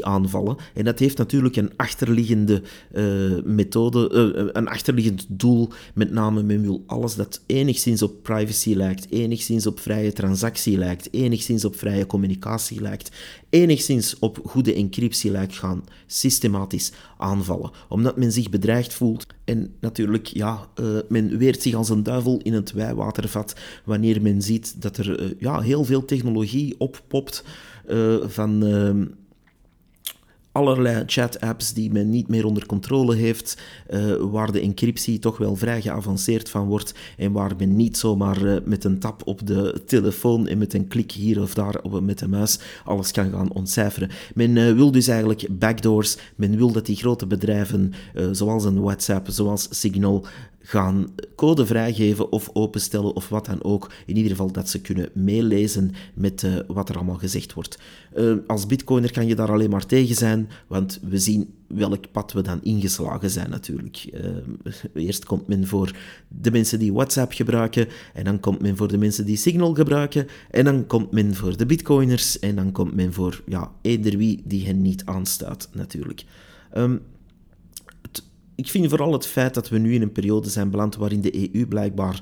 aanvallen. 0.01 0.57
En 0.73 0.85
dat 0.85 0.99
heeft 0.99 1.17
natuurlijk 1.17 1.55
een 1.55 1.71
achterliggende 1.75 2.61
uh, 2.93 3.43
methode, 3.43 4.33
uh, 4.37 4.49
een 4.53 4.67
achterliggend 4.67 5.25
doel. 5.29 5.69
Met 5.93 6.11
name, 6.11 6.43
men 6.43 6.61
wil 6.61 6.83
alles 6.85 7.15
dat 7.15 7.41
enigszins 7.45 8.01
op 8.01 8.23
privacy 8.23 8.73
lijkt, 8.73 9.07
enigszins 9.09 9.67
op 9.67 9.79
vrije 9.79 10.13
transactie 10.13 10.77
lijkt, 10.77 11.07
enigszins 11.11 11.65
op 11.65 11.75
vrije 11.75 12.05
communicatie 12.05 12.81
lijkt, 12.81 13.11
enigszins 13.49 14.19
op 14.19 14.39
goede 14.45 14.73
encryptie 14.73 15.31
lijkt 15.31 15.57
gaan 15.57 15.83
systematisch 16.05 16.91
aanvallen. 17.17 17.71
Omdat 17.89 18.17
men 18.17 18.31
zich 18.31 18.49
bedreigd 18.49 18.93
voelt. 18.93 19.25
En 19.43 19.73
natuurlijk, 19.79 20.27
ja, 20.27 20.67
uh, 20.79 20.97
men 21.09 21.37
weert 21.37 21.61
zich 21.61 21.73
als 21.73 21.89
een 21.89 22.03
duivel 22.03 22.39
in 22.43 22.53
het 22.53 22.71
wijwatervat 22.71 23.55
wanneer 23.85 24.21
men 24.21 24.41
ziet 24.41 24.81
dat 24.81 24.97
er 24.97 25.35
ja, 25.39 25.59
heel 25.59 25.83
veel 25.83 26.05
technologie 26.05 26.75
oppopt 26.77 27.43
van 28.27 28.63
allerlei 30.55 31.03
chat-apps 31.05 31.73
die 31.73 31.91
men 31.91 32.09
niet 32.09 32.27
meer 32.27 32.45
onder 32.45 32.65
controle 32.65 33.15
heeft, 33.15 33.61
uh, 33.89 34.15
waar 34.15 34.51
de 34.51 34.61
encryptie 34.61 35.19
toch 35.19 35.37
wel 35.37 35.55
vrij 35.55 35.81
geavanceerd 35.81 36.49
van 36.49 36.67
wordt 36.67 36.93
en 37.17 37.31
waar 37.31 37.51
men 37.57 37.75
niet 37.75 37.97
zomaar 37.97 38.41
uh, 38.41 38.55
met 38.65 38.83
een 38.83 38.99
tap 38.99 39.21
op 39.25 39.47
de 39.47 39.81
telefoon 39.85 40.47
en 40.47 40.57
met 40.57 40.73
een 40.73 40.87
klik 40.87 41.11
hier 41.11 41.41
of 41.41 41.53
daar 41.53 41.81
met 42.01 42.19
de 42.19 42.27
muis 42.27 42.59
alles 42.83 43.11
kan 43.11 43.31
gaan 43.31 43.51
ontcijferen. 43.51 44.09
Men 44.35 44.55
uh, 44.55 44.73
wil 44.73 44.91
dus 44.91 45.07
eigenlijk 45.07 45.47
backdoors, 45.51 46.17
men 46.35 46.57
wil 46.57 46.71
dat 46.71 46.85
die 46.85 46.95
grote 46.95 47.27
bedrijven 47.27 47.93
zoals 48.31 48.65
een 48.65 48.81
WhatsApp, 48.81 49.27
zoals 49.29 49.67
Signal, 49.69 50.25
gaan 50.67 51.07
code 51.35 51.65
vrijgeven 51.65 52.31
of 52.31 52.49
openstellen 52.53 53.15
of 53.15 53.29
wat 53.29 53.45
dan 53.45 53.63
ook. 53.63 53.91
In 54.05 54.15
ieder 54.15 54.31
geval 54.31 54.51
dat 54.51 54.69
ze 54.69 54.81
kunnen 54.81 55.09
meelezen 55.13 55.91
met 56.13 56.43
uh, 56.43 56.55
wat 56.67 56.89
er 56.89 56.95
allemaal 56.95 57.17
gezegd 57.17 57.53
wordt. 57.53 57.79
Uh, 58.15 58.35
als 58.47 58.65
bitcoiner 58.65 59.11
kan 59.11 59.27
je 59.27 59.35
daar 59.35 59.51
alleen 59.51 59.69
maar 59.69 59.85
tegen 59.85 60.15
zijn, 60.15 60.49
want 60.67 60.99
we 61.09 61.19
zien 61.19 61.53
welk 61.67 62.11
pad 62.11 62.33
we 62.33 62.41
dan 62.41 62.63
ingeslagen 62.63 63.29
zijn 63.29 63.49
natuurlijk. 63.49 64.05
Uh, 64.13 65.03
eerst 65.05 65.25
komt 65.25 65.47
men 65.47 65.67
voor 65.67 65.95
de 66.27 66.51
mensen 66.51 66.79
die 66.79 66.93
WhatsApp 66.93 67.31
gebruiken, 67.31 67.87
en 68.13 68.23
dan 68.23 68.39
komt 68.39 68.61
men 68.61 68.77
voor 68.77 68.87
de 68.87 68.97
mensen 68.97 69.25
die 69.25 69.37
Signal 69.37 69.73
gebruiken, 69.73 70.27
en 70.51 70.65
dan 70.65 70.87
komt 70.87 71.11
men 71.11 71.35
voor 71.35 71.57
de 71.57 71.65
bitcoiners, 71.65 72.39
en 72.39 72.55
dan 72.55 72.71
komt 72.71 72.95
men 72.95 73.13
voor 73.13 73.41
ja, 73.45 73.71
eender 73.81 74.17
wie 74.17 74.41
die 74.45 74.65
hen 74.65 74.81
niet 74.81 75.05
aanstaat 75.05 75.69
natuurlijk. 75.71 76.23
Um, 76.77 77.01
ik 78.55 78.69
vind 78.69 78.89
vooral 78.89 79.13
het 79.13 79.27
feit 79.27 79.53
dat 79.53 79.69
we 79.69 79.77
nu 79.77 79.93
in 79.93 80.01
een 80.01 80.11
periode 80.11 80.49
zijn 80.49 80.69
beland 80.69 80.95
waarin 80.95 81.21
de 81.21 81.55
EU 81.55 81.67
blijkbaar 81.67 82.21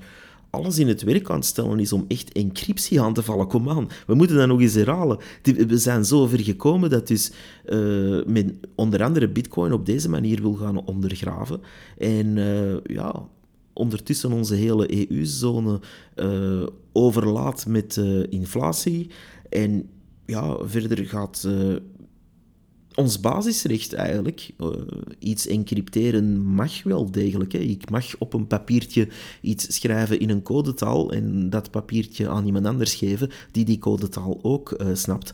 alles 0.54 0.80
in 0.80 0.88
het 0.88 1.02
werk 1.02 1.28
het 1.28 1.46
stellen 1.46 1.80
is 1.80 1.94
om 1.94 2.06
echt 2.08 2.32
encryptie 2.32 3.02
aan 3.02 3.14
te 3.14 3.24
vallen. 3.24 3.48
Kom 3.48 3.70
aan, 3.70 3.90
we 4.08 4.14
moeten 4.16 4.36
dat 4.36 4.48
nog 4.48 4.62
eens 4.62 4.74
herhalen. 4.74 5.18
We 5.42 5.78
zijn 5.78 6.06
zo 6.06 6.28
ver 6.28 6.40
gekomen 6.40 6.90
dat 6.90 7.08
dus 7.08 7.32
uh, 7.66 8.26
men 8.26 8.60
onder 8.76 9.04
andere 9.04 9.30
bitcoin 9.30 9.74
op 9.74 9.86
deze 9.86 10.10
manier 10.10 10.42
wil 10.42 10.54
gaan 10.54 10.86
ondergraven. 10.86 11.62
En 11.98 12.38
uh, 12.38 12.78
ja, 12.84 13.28
ondertussen 13.74 14.32
onze 14.32 14.56
hele 14.56 15.10
EU-zone 15.10 15.80
uh, 16.16 16.68
overlaat 16.92 17.66
met 17.68 18.02
inflatie. 18.30 19.10
En 19.50 19.90
ja, 20.26 20.58
verder 20.66 21.06
gaat 21.06 21.48
ons 22.96 23.20
basisrecht 23.20 23.94
eigenlijk, 23.94 24.50
iets 25.20 25.48
encrypteren 25.48 26.42
mag 26.42 26.84
wel 26.84 27.12
degelijk. 27.12 27.52
Hè. 27.52 27.60
Ik 27.60 27.90
mag 27.90 28.18
op 28.18 28.34
een 28.34 28.48
papiertje 28.48 29.08
iets 29.42 29.76
schrijven 29.76 30.20
in 30.20 30.30
een 30.30 30.42
codetaal 30.42 31.12
en 31.12 31.50
dat 31.50 31.72
papiertje 31.72 32.30
aan 32.30 32.46
iemand 32.46 32.66
anders 32.66 32.94
geven 32.94 33.30
die 33.52 33.66
die 33.66 33.80
codetaal 33.80 34.40
ook 34.42 34.78
snapt. 34.94 35.34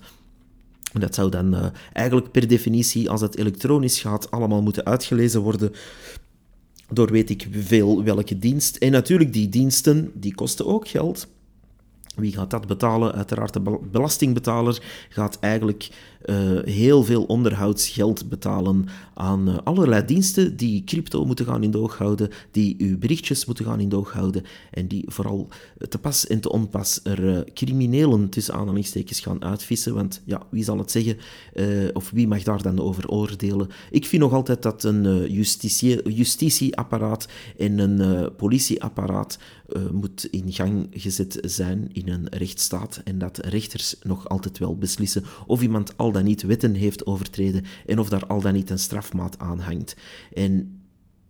Dat 0.93 1.15
zou 1.15 1.29
dan 1.29 1.53
uh, 1.53 1.65
eigenlijk 1.93 2.31
per 2.31 2.47
definitie, 2.47 3.09
als 3.09 3.21
het 3.21 3.37
elektronisch 3.37 4.01
gaat, 4.01 4.31
allemaal 4.31 4.61
moeten 4.61 4.85
uitgelezen 4.85 5.41
worden 5.41 5.71
door 6.91 7.11
weet 7.11 7.29
ik 7.29 7.47
veel 7.51 8.03
welke 8.03 8.39
dienst. 8.39 8.75
En 8.75 8.91
natuurlijk, 8.91 9.33
die 9.33 9.49
diensten, 9.49 10.11
die 10.13 10.35
kosten 10.35 10.65
ook 10.65 10.87
geld. 10.87 11.27
Wie 12.15 12.33
gaat 12.33 12.51
dat 12.51 12.67
betalen? 12.67 13.13
Uiteraard 13.13 13.53
de 13.53 13.79
belastingbetaler 13.91 14.83
gaat 15.09 15.37
eigenlijk 15.39 15.89
uh, 16.29 16.63
heel 16.63 17.03
veel 17.03 17.23
onderhoudsgeld 17.23 18.29
betalen 18.29 18.85
aan 19.13 19.49
uh, 19.49 19.57
allerlei 19.63 20.05
diensten 20.05 20.57
die 20.57 20.83
crypto 20.83 21.25
moeten 21.25 21.45
gaan 21.45 21.63
in 21.63 21.71
de 21.71 21.77
oog 21.77 21.97
houden, 21.97 22.29
die 22.51 22.75
uw 22.77 22.97
berichtjes 22.97 23.45
moeten 23.45 23.65
gaan 23.65 23.79
in 23.79 23.89
de 23.89 23.95
oog 23.95 24.11
houden 24.11 24.43
en 24.71 24.87
die 24.87 25.03
vooral 25.07 25.47
te 25.89 25.97
pas 25.97 26.27
en 26.27 26.39
te 26.39 26.51
onpas 26.51 26.99
er 27.03 27.23
uh, 27.23 27.39
criminelen 27.53 28.29
tussen 28.29 28.53
aanhalingstekens 28.53 29.19
gaan 29.19 29.43
uitvissen. 29.43 29.93
Want 29.93 30.21
ja, 30.25 30.41
wie 30.49 30.63
zal 30.63 30.77
het 30.77 30.91
zeggen 30.91 31.17
of 31.93 32.09
wie 32.09 32.27
mag 32.27 32.43
daar 32.43 32.61
dan 32.61 32.79
over 32.79 33.09
oordelen? 33.09 33.67
Ik 33.91 34.05
vind 34.05 34.21
nog 34.21 34.33
altijd 34.33 34.61
dat 34.61 34.83
een 34.83 35.31
justitie, 35.31 36.13
justitieapparaat 36.13 37.27
en 37.57 37.79
een 37.79 38.29
politieapparaat 38.35 39.37
moet 39.91 40.25
in 40.25 40.53
gang 40.53 40.87
gezet 40.91 41.37
zijn 41.41 41.89
in 41.93 42.09
een 42.09 42.27
rechtsstaat 42.29 43.01
en 43.03 43.17
dat 43.17 43.37
rechters 43.37 43.95
nog 44.03 44.29
altijd 44.29 44.57
wel 44.57 44.77
beslissen 44.77 45.23
of 45.47 45.61
iemand 45.61 45.97
al 45.97 46.11
niet 46.23 46.41
wetten 46.41 46.73
heeft 46.73 47.05
overtreden 47.05 47.65
en 47.85 47.99
of 47.99 48.09
daar 48.09 48.25
al 48.27 48.41
dan 48.41 48.53
niet 48.53 48.69
een 48.69 48.79
strafmaat 48.79 49.39
aan 49.39 49.59
hangt. 49.59 49.95
En 50.33 50.81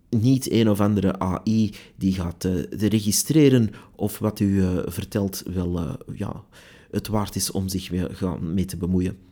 niet 0.09 0.51
een 0.51 0.69
of 0.69 0.79
andere 0.79 1.19
AI 1.19 1.73
die 1.95 2.13
gaat 2.13 2.45
uh, 2.45 2.63
registreren 2.69 3.69
of 3.95 4.19
wat 4.19 4.39
u 4.39 4.45
uh, 4.45 4.79
vertelt 4.85 5.43
wel 5.53 5.79
uh, 5.79 5.93
ja, 6.15 6.43
het 6.91 7.07
waard 7.07 7.35
is 7.35 7.51
om 7.51 7.67
zich 7.67 7.91
mee 8.39 8.65
te 8.65 8.77
bemoeien. 8.77 9.28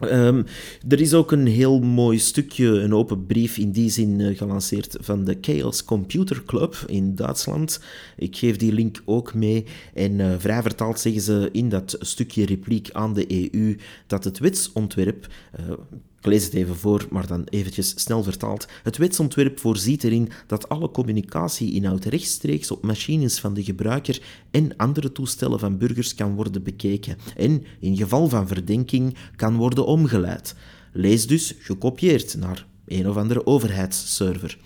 Um, 0.00 0.44
er 0.88 1.00
is 1.00 1.14
ook 1.14 1.32
een 1.32 1.46
heel 1.46 1.80
mooi 1.80 2.18
stukje, 2.18 2.66
een 2.66 2.94
open 2.94 3.26
brief 3.26 3.58
in 3.58 3.70
die 3.70 3.90
zin 3.90 4.18
uh, 4.18 4.36
gelanceerd 4.36 4.96
van 5.00 5.24
de 5.24 5.38
Chaos 5.40 5.84
Computer 5.84 6.42
Club 6.46 6.84
in 6.86 7.14
Duitsland. 7.14 7.80
Ik 8.16 8.36
geef 8.36 8.56
die 8.56 8.72
link 8.72 9.02
ook 9.04 9.34
mee. 9.34 9.64
En 9.94 10.18
uh, 10.18 10.34
vrij 10.38 10.62
vertaald 10.62 11.00
zeggen 11.00 11.22
ze 11.22 11.48
in 11.52 11.68
dat 11.68 11.96
stukje 12.00 12.46
repliek 12.46 12.90
aan 12.92 13.14
de 13.14 13.50
EU 13.52 13.76
dat 14.06 14.24
het 14.24 14.38
wetsontwerp, 14.38 15.26
uh, 15.60 15.72
ik 16.18 16.26
lees 16.26 16.44
het 16.44 16.54
even 16.54 16.76
voor, 16.76 17.06
maar 17.10 17.26
dan 17.26 17.44
eventjes 17.44 17.92
snel 17.96 18.22
vertaald. 18.22 18.66
Het 18.82 18.96
wetsontwerp 18.96 19.58
voorziet 19.58 20.04
erin 20.04 20.30
dat 20.46 20.68
alle 20.68 20.90
communicatieinhoud 20.90 22.04
rechtstreeks 22.04 22.70
op 22.70 22.82
machines 22.82 23.38
van 23.38 23.54
de 23.54 23.64
gebruiker 23.64 24.22
en 24.50 24.76
andere 24.76 25.12
toestellen 25.12 25.58
van 25.58 25.78
burgers 25.78 26.14
kan 26.14 26.34
worden 26.34 26.62
bekeken 26.62 27.18
en 27.36 27.64
in 27.80 27.96
geval 27.96 28.28
van 28.28 28.48
verdenking 28.48 29.16
kan 29.36 29.56
worden 29.56 29.86
omgeleid. 29.86 30.54
Lees 30.92 31.26
dus 31.26 31.54
gekopieerd 31.58 32.36
naar 32.36 32.66
een 32.86 33.08
of 33.08 33.16
andere 33.16 33.46
overheidsserver. 33.46 34.58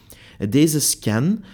Deze 0.49 0.81
scan 0.81 1.45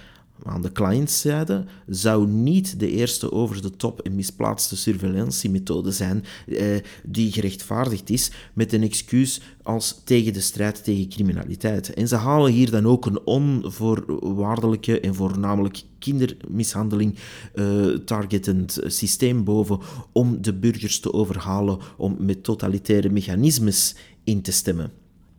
aan 0.47 0.63
de 0.63 0.73
clientzijde 0.73 1.65
zou 1.87 2.27
niet 2.27 2.81
de 2.81 2.91
eerste 2.91 3.33
over-the-top 3.33 4.01
en 4.01 4.15
misplaatste 4.15 4.77
surveillance-methode 4.77 5.91
zijn 5.91 6.25
eh, 6.47 6.65
die 7.05 7.33
gerechtvaardigd 7.33 8.11
is 8.11 8.31
met 8.53 8.73
een 8.73 8.83
excuus 8.83 9.41
als 9.63 10.01
tegen 10.05 10.33
de 10.33 10.41
strijd 10.41 10.85
tegen 10.85 11.09
criminaliteit. 11.09 11.95
En 11.95 12.09
ze 12.09 12.17
halen 12.17 12.53
hier 12.53 12.71
dan 12.71 12.87
ook 12.87 13.07
een 13.07 13.21
onvoorwaardelijke 13.25 15.01
en 15.01 15.15
voornamelijk 15.15 15.83
kindermishandeling 15.99 17.15
uh, 17.55 17.87
targetend 17.97 18.79
systeem 18.85 19.45
boven 19.45 19.79
om 20.13 20.43
de 20.43 20.55
burgers 20.55 21.01
te 21.01 21.13
overhalen 21.13 21.79
om 21.97 22.17
met 22.19 22.45
totalitaire 22.45 23.11
mechanismes 23.11 23.97
in 24.25 24.43
te 24.43 24.53
stemmen. 24.53 24.91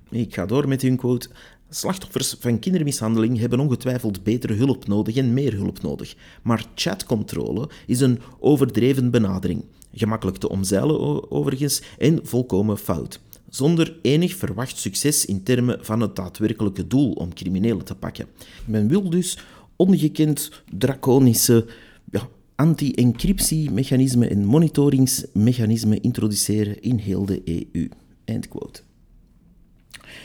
Ik 0.10 0.34
ga 0.34 0.46
door 0.46 0.68
met 0.68 0.82
hun 0.82 0.96
quote. 0.96 1.30
Slachtoffers 1.70 2.36
van 2.40 2.60
kindermishandeling 2.60 3.40
hebben 3.40 3.60
ongetwijfeld 3.60 4.24
betere 4.24 4.54
hulp 4.54 4.88
nodig 4.88 5.16
en 5.16 5.34
meer 5.34 5.54
hulp 5.54 5.82
nodig. 5.82 6.16
Maar 6.42 6.66
chatcontrole 6.76 7.70
is 7.86 8.00
een 8.00 8.20
overdreven 8.40 9.12
benadering. 9.12 9.64
Gemakkelijk 9.94 10.38
te 10.38 10.50
omzeilen 10.50 11.32
overigens 11.32 11.82
en 11.98 12.20
volkomen 12.24 12.78
fout. 12.78 13.20
Zonder 13.50 14.00
enig 14.02 14.36
verwacht 14.36 14.78
succes 14.78 15.26
in 15.26 15.44
termen 15.44 15.86
van 15.86 16.02
het 16.02 16.16
daadwerkelijke 16.16 16.88
doel 16.88 17.12
om 17.12 17.34
criminelen 17.34 17.86
te 17.86 17.96
pakken. 17.96 18.28
Men 18.66 18.88
wil 18.88 19.10
dus 19.10 19.38
ongekend 19.76 20.52
draconische 20.78 21.66
ja, 22.12 22.30
anti-encryptiemechanismen 22.56 24.30
en 24.30 24.46
monitoringsmechanismen 24.46 26.02
introduceren 26.02 26.82
in 26.82 26.98
heel 26.98 27.26
de 27.26 27.42
EU. 27.46 27.90
Eindquote. 28.26 28.87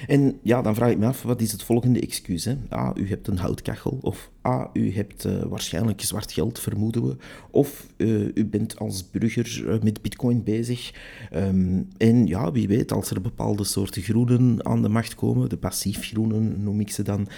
En 0.07 0.39
ja, 0.43 0.63
dan 0.63 0.75
vraag 0.75 0.91
ik 0.91 0.99
me 0.99 1.07
af, 1.07 1.23
wat 1.23 1.41
is 1.41 1.53
het 1.53 1.63
volgende 1.63 2.01
excuus? 2.01 2.45
Hè? 2.45 2.57
A, 2.73 2.93
u 2.97 3.09
hebt 3.09 3.29
een 3.29 3.39
houtkachel. 3.39 3.99
Of 4.01 4.31
A, 4.47 4.71
u 4.73 4.95
hebt 4.95 5.27
uh, 5.27 5.43
waarschijnlijk 5.43 6.01
zwart 6.01 6.33
geld, 6.33 6.59
vermoeden 6.59 7.07
we. 7.07 7.17
Of 7.51 7.87
uh, 7.97 8.29
u 8.35 8.45
bent 8.45 8.79
als 8.79 9.11
burger 9.11 9.65
uh, 9.67 9.83
met 9.83 10.03
bitcoin 10.03 10.43
bezig. 10.43 10.93
Um, 11.35 11.89
en 11.97 12.27
ja, 12.27 12.53
wie 12.53 12.69
weet, 12.69 12.93
als 12.93 13.11
er 13.11 13.21
bepaalde 13.21 13.65
soorten 13.65 14.03
groenen 14.03 14.67
aan 14.67 14.83
de 14.83 14.89
macht 14.89 15.15
komen, 15.15 15.49
de 15.49 15.57
passief 15.57 16.09
groenen 16.09 16.63
noem 16.63 16.81
ik 16.81 16.91
ze 16.91 17.03
dan, 17.03 17.29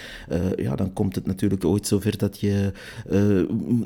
ja, 0.56 0.76
dan 0.76 0.92
komt 0.92 1.14
het 1.14 1.26
natuurlijk 1.26 1.64
ooit 1.64 1.86
zover 1.86 2.18
dat 2.18 2.40
je 2.40 2.72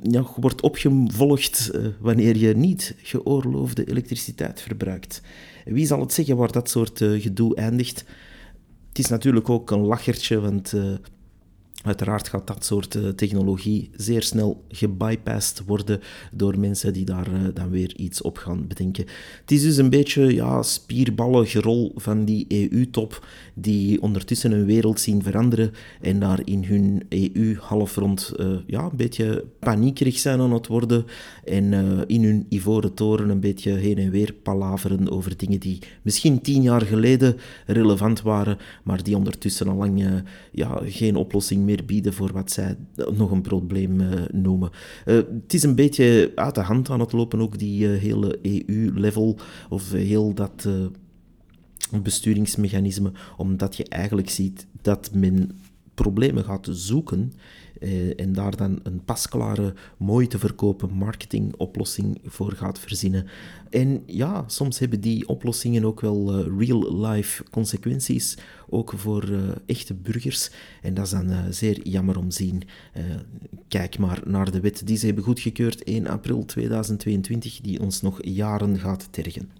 ja, 0.02 0.26
wordt 0.36 0.60
opgevolgd 0.60 1.70
wanneer 2.00 2.36
je 2.36 2.56
niet 2.56 2.94
geoorloofde 3.02 3.84
elektriciteit 3.84 4.60
verbruikt. 4.60 5.22
Wie 5.64 5.86
zal 5.86 6.00
het 6.00 6.12
zeggen 6.12 6.36
waar 6.36 6.52
dat 6.52 6.70
soort 6.70 6.98
gedoe 6.98 7.54
eindigt? 7.54 8.04
Het 8.98 9.06
is 9.06 9.12
natuurlijk 9.12 9.48
ook 9.48 9.70
een 9.70 9.86
lachertje, 9.86 10.40
want 10.40 10.72
uh, 10.72 10.94
Uiteraard 11.84 12.28
gaat 12.28 12.46
dat 12.46 12.64
soort 12.64 12.94
uh, 12.94 13.08
technologie 13.08 13.90
zeer 13.96 14.22
snel 14.22 14.64
gebypast 14.68 15.62
worden 15.66 16.00
door 16.32 16.58
mensen 16.58 16.92
die 16.92 17.04
daar 17.04 17.32
uh, 17.32 17.40
dan 17.54 17.70
weer 17.70 17.96
iets 17.96 18.22
op 18.22 18.38
gaan 18.38 18.66
bedenken. 18.66 19.04
Het 19.40 19.50
is 19.50 19.62
dus 19.62 19.76
een 19.76 19.90
beetje 19.90 20.34
ja, 20.34 20.62
spierballengerol 20.62 21.92
van 21.96 22.24
die 22.24 22.46
EU-top 22.48 23.26
die 23.54 24.02
ondertussen 24.02 24.52
een 24.52 24.64
wereld 24.64 25.00
zien 25.00 25.22
veranderen 25.22 25.72
en 26.00 26.20
daar 26.20 26.40
in 26.44 26.64
hun 26.64 27.02
EU-halfrond 27.08 28.32
uh, 28.36 28.46
ja, 28.66 28.82
een 28.82 28.96
beetje 28.96 29.44
paniekerig 29.58 30.18
zijn 30.18 30.40
aan 30.40 30.52
het 30.52 30.66
worden 30.66 31.04
en 31.44 31.72
in 32.06 32.24
hun 32.24 32.46
ivoren 32.48 32.94
toren 32.94 33.28
een 33.28 33.40
beetje 33.40 33.72
heen 33.72 33.98
en 33.98 34.10
weer 34.10 34.32
palaveren 34.32 35.10
over 35.10 35.36
dingen 35.36 35.60
die 35.60 35.78
misschien 36.02 36.40
tien 36.40 36.62
jaar 36.62 36.82
geleden 36.82 37.36
relevant 37.66 38.22
waren, 38.22 38.58
maar 38.82 39.02
die 39.02 39.16
ondertussen 39.16 39.68
al 39.68 39.76
lang 39.76 40.22
ja, 40.52 40.80
geen 40.84 41.16
oplossing 41.16 41.64
meer 41.64 41.77
bieden 41.84 42.12
voor 42.12 42.32
wat 42.32 42.50
zij 42.50 42.76
nog 43.16 43.30
een 43.30 43.42
probleem 43.42 44.00
uh, 44.00 44.08
noemen. 44.32 44.70
Uh, 45.06 45.14
het 45.14 45.54
is 45.54 45.62
een 45.62 45.74
beetje 45.74 46.32
uit 46.34 46.54
de 46.54 46.60
hand 46.60 46.90
aan 46.90 47.00
het 47.00 47.12
lopen, 47.12 47.40
ook 47.40 47.58
die 47.58 47.88
uh, 47.88 48.00
hele 48.00 48.38
EU-level, 48.42 49.38
of 49.68 49.92
heel 49.92 50.34
dat 50.34 50.68
besturingsmechanisme, 52.02 53.12
omdat 53.36 53.76
je 53.76 53.84
eigenlijk 53.84 54.30
ziet 54.30 54.66
dat 54.82 55.10
men 55.14 55.58
problemen 55.94 56.44
gaat 56.44 56.68
zoeken 56.70 57.32
eh, 57.80 58.20
en 58.20 58.32
daar 58.32 58.56
dan 58.56 58.80
een 58.82 59.04
pasklare, 59.04 59.74
mooi 59.96 60.26
te 60.26 60.38
verkopen 60.38 60.92
marketingoplossing 60.92 62.20
voor 62.24 62.52
gaat 62.52 62.78
verzinnen. 62.78 63.26
En 63.70 64.02
ja, 64.06 64.44
soms 64.46 64.78
hebben 64.78 65.00
die 65.00 65.28
oplossingen 65.28 65.84
ook 65.84 66.00
wel 66.00 66.38
uh, 66.38 66.58
real-life 66.58 67.44
consequenties, 67.50 68.36
ook 68.68 68.92
voor 68.96 69.28
uh, 69.28 69.38
echte 69.66 69.94
burgers. 69.94 70.50
En 70.82 70.94
dat 70.94 71.04
is 71.04 71.10
dan 71.10 71.32
zeer 71.50 71.88
jammer 71.88 72.18
om 72.18 72.28
te 72.28 72.36
zien. 72.36 72.62
kijk 73.68 73.98
maar 73.98 74.20
naar 74.24 74.50
de 74.50 74.60
wet 74.60 74.86
die 74.86 74.96
ze 74.96 75.06
hebben 75.06 75.24
goedgekeurd 75.24 75.82
1 75.82 76.06
april 76.06 76.44
2022, 76.44 77.60
die 77.60 77.80
ons 77.80 78.02
nog 78.02 78.18
jaren 78.24 78.78
gaat 78.78 79.08
tergen. 79.10 79.50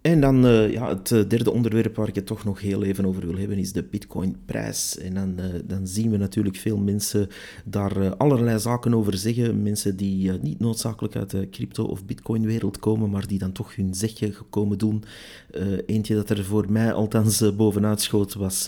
En 0.00 0.20
dan 0.20 0.46
uh, 0.46 0.72
ja, 0.72 0.88
het 0.88 1.12
eh, 1.12 1.20
derde 1.28 1.52
onderwerp 1.52 1.96
waar 1.96 2.08
ik 2.08 2.14
het 2.14 2.26
toch 2.26 2.44
nog 2.44 2.60
heel 2.60 2.82
even 2.82 3.06
over 3.06 3.26
wil 3.26 3.36
hebben, 3.36 3.58
is 3.58 3.72
de 3.72 3.82
Bitcoin-prijs. 3.82 4.98
En 4.98 5.14
dan, 5.14 5.34
uh, 5.38 5.44
dan 5.64 5.86
zien 5.86 6.10
we 6.10 6.16
natuurlijk 6.16 6.56
veel 6.56 6.78
mensen 6.78 7.28
daar 7.64 8.16
allerlei 8.16 8.58
zaken 8.58 8.94
over 8.94 9.16
zeggen. 9.16 9.62
Mensen 9.62 9.96
die 9.96 10.32
niet 10.32 10.58
noodzakelijk 10.58 11.16
uit 11.16 11.30
de 11.30 11.48
crypto- 11.50 11.84
of 11.84 12.04
Bitcoin-wereld 12.04 12.78
komen, 12.78 13.10
maar 13.10 13.26
die 13.26 13.38
dan 13.38 13.52
toch 13.52 13.76
hun 13.76 13.94
zegje 13.94 14.32
gekomen 14.32 14.78
doen. 14.78 15.04
eentje 15.86 16.14
dat 16.14 16.30
er 16.30 16.44
voor 16.44 16.66
mij 16.68 16.92
althans 16.92 17.56
bovenuit 17.56 18.00
schoot, 18.00 18.34
was 18.34 18.64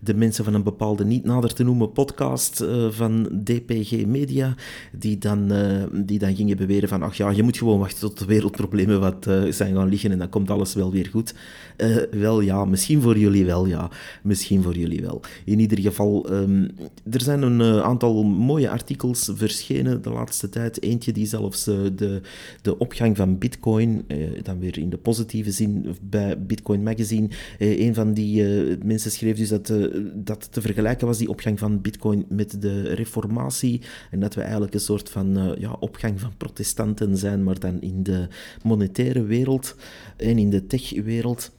de 0.00 0.14
mensen 0.14 0.44
van 0.44 0.54
een 0.54 0.62
bepaalde 0.62 1.04
niet 1.04 1.24
nader 1.24 1.54
te 1.54 1.64
noemen 1.64 1.92
podcast 1.92 2.64
van 2.90 3.42
DPG 3.44 4.06
Media, 4.06 4.54
die 4.92 5.18
dan, 5.18 5.52
die 5.92 6.18
dan 6.18 6.36
gingen 6.36 6.56
beweren 6.56 6.88
van, 6.88 7.02
ach 7.02 7.14
ja, 7.14 7.30
je 7.30 7.42
moet 7.42 7.58
gewoon 7.58 7.78
wachten 7.78 8.00
tot 8.00 8.18
de 8.18 8.24
wereldproblemen 8.24 9.00
wat 9.00 9.26
zijn 9.50 9.74
gaan 9.74 9.88
liggen 9.88 10.10
en 10.10 10.18
dan 10.18 10.28
komt 10.28 10.50
alles 10.58 10.74
wel 10.74 10.92
weer 10.92 11.06
goed. 11.06 11.34
Uh, 11.76 11.96
wel 12.10 12.40
ja, 12.40 12.64
misschien 12.64 13.02
voor 13.02 13.18
jullie 13.18 13.44
wel, 13.44 13.66
ja. 13.66 13.90
Misschien 14.22 14.62
voor 14.62 14.76
jullie 14.76 15.00
wel. 15.00 15.20
In 15.44 15.58
ieder 15.60 15.78
geval, 15.78 16.32
um, 16.32 16.70
er 17.10 17.20
zijn 17.20 17.42
een 17.42 17.60
uh, 17.60 17.80
aantal 17.80 18.22
mooie 18.22 18.70
artikels 18.70 19.30
verschenen 19.34 20.02
de 20.02 20.10
laatste 20.10 20.48
tijd. 20.48 20.82
Eentje 20.82 21.12
die 21.12 21.26
zelfs 21.26 21.68
uh, 21.68 21.76
de, 21.96 22.20
de 22.62 22.78
opgang 22.78 23.16
van 23.16 23.38
Bitcoin, 23.38 24.04
dan 24.42 24.58
weer 24.58 24.78
in 24.78 24.90
de 24.90 24.96
positieve 24.96 25.50
zin 25.50 25.96
bij 26.00 26.42
Bitcoin 26.42 26.82
Magazine, 26.82 27.28
een 27.58 27.94
van 27.94 28.12
die 28.12 28.44
mensen 28.84 29.10
schreef 29.10 29.36
dus 29.36 29.48
dat, 29.48 29.72
dat 30.14 30.52
te 30.52 30.60
vergelijken 30.60 31.06
was, 31.06 31.18
die 31.18 31.28
opgang 31.28 31.58
van 31.58 31.80
Bitcoin, 31.80 32.24
met 32.28 32.62
de 32.62 32.94
reformatie. 32.94 33.80
En 34.10 34.20
dat 34.20 34.34
we 34.34 34.40
eigenlijk 34.40 34.74
een 34.74 34.80
soort 34.80 35.10
van 35.10 35.54
ja, 35.58 35.76
opgang 35.80 36.20
van 36.20 36.32
protestanten 36.36 37.16
zijn, 37.16 37.44
maar 37.44 37.58
dan 37.58 37.80
in 37.80 38.02
de 38.02 38.26
monetaire 38.62 39.22
wereld 39.22 39.76
en 40.16 40.38
in 40.38 40.47
de 40.50 40.66
techwereld. 40.66 41.50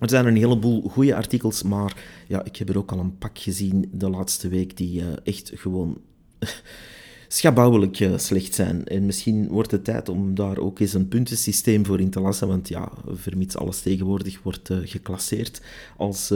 Er 0.00 0.08
zijn 0.08 0.26
een 0.26 0.36
heleboel 0.36 0.82
goede 0.82 1.14
artikels, 1.14 1.62
maar 1.62 1.96
ja, 2.28 2.44
ik 2.44 2.56
heb 2.56 2.68
er 2.68 2.78
ook 2.78 2.92
al 2.92 2.98
een 2.98 3.18
pak 3.18 3.38
gezien 3.38 3.90
de 3.92 4.10
laatste 4.10 4.48
week 4.48 4.76
die 4.76 5.00
uh, 5.00 5.06
echt 5.24 5.52
gewoon 5.54 5.98
schabouwelijk 7.28 8.00
uh, 8.00 8.18
slecht 8.18 8.54
zijn. 8.54 8.86
En 8.86 9.06
misschien 9.06 9.48
wordt 9.48 9.70
het 9.70 9.84
tijd 9.84 10.08
om 10.08 10.34
daar 10.34 10.58
ook 10.58 10.78
eens 10.78 10.92
een 10.92 11.08
puntensysteem 11.08 11.86
voor 11.86 12.00
in 12.00 12.10
te 12.10 12.20
lassen, 12.20 12.48
want 12.48 12.68
ja, 12.68 12.92
vermits 13.06 13.56
alles 13.56 13.80
tegenwoordig 13.80 14.42
wordt 14.42 14.70
uh, 14.70 14.78
geclasseerd 14.84 15.60
als 15.96 16.32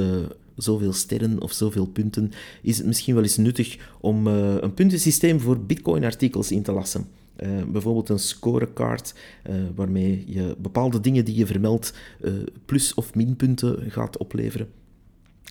zoveel 0.57 0.93
sterren 0.93 1.43
of 1.43 1.53
zoveel 1.53 1.87
punten, 1.87 2.33
is 2.63 2.77
het 2.77 2.87
misschien 2.87 3.15
wel 3.15 3.23
eens 3.23 3.37
nuttig 3.37 3.79
om 4.01 4.27
een 4.27 4.75
puntensysteem 4.75 5.41
voor 5.41 5.61
Bitcoin-artikels 5.61 6.51
in 6.51 6.63
te 6.63 6.73
lassen. 6.73 7.07
Uh, 7.43 7.63
bijvoorbeeld 7.65 8.09
een 8.09 8.19
scorecard, 8.19 9.15
uh, 9.51 9.55
waarmee 9.75 10.25
je 10.27 10.57
bepaalde 10.59 11.01
dingen 11.01 11.25
die 11.25 11.37
je 11.37 11.47
vermeldt 11.47 11.95
uh, 12.21 12.33
plus- 12.65 12.95
of 12.95 13.15
minpunten 13.15 13.91
gaat 13.91 14.19
opleveren. 14.19 14.69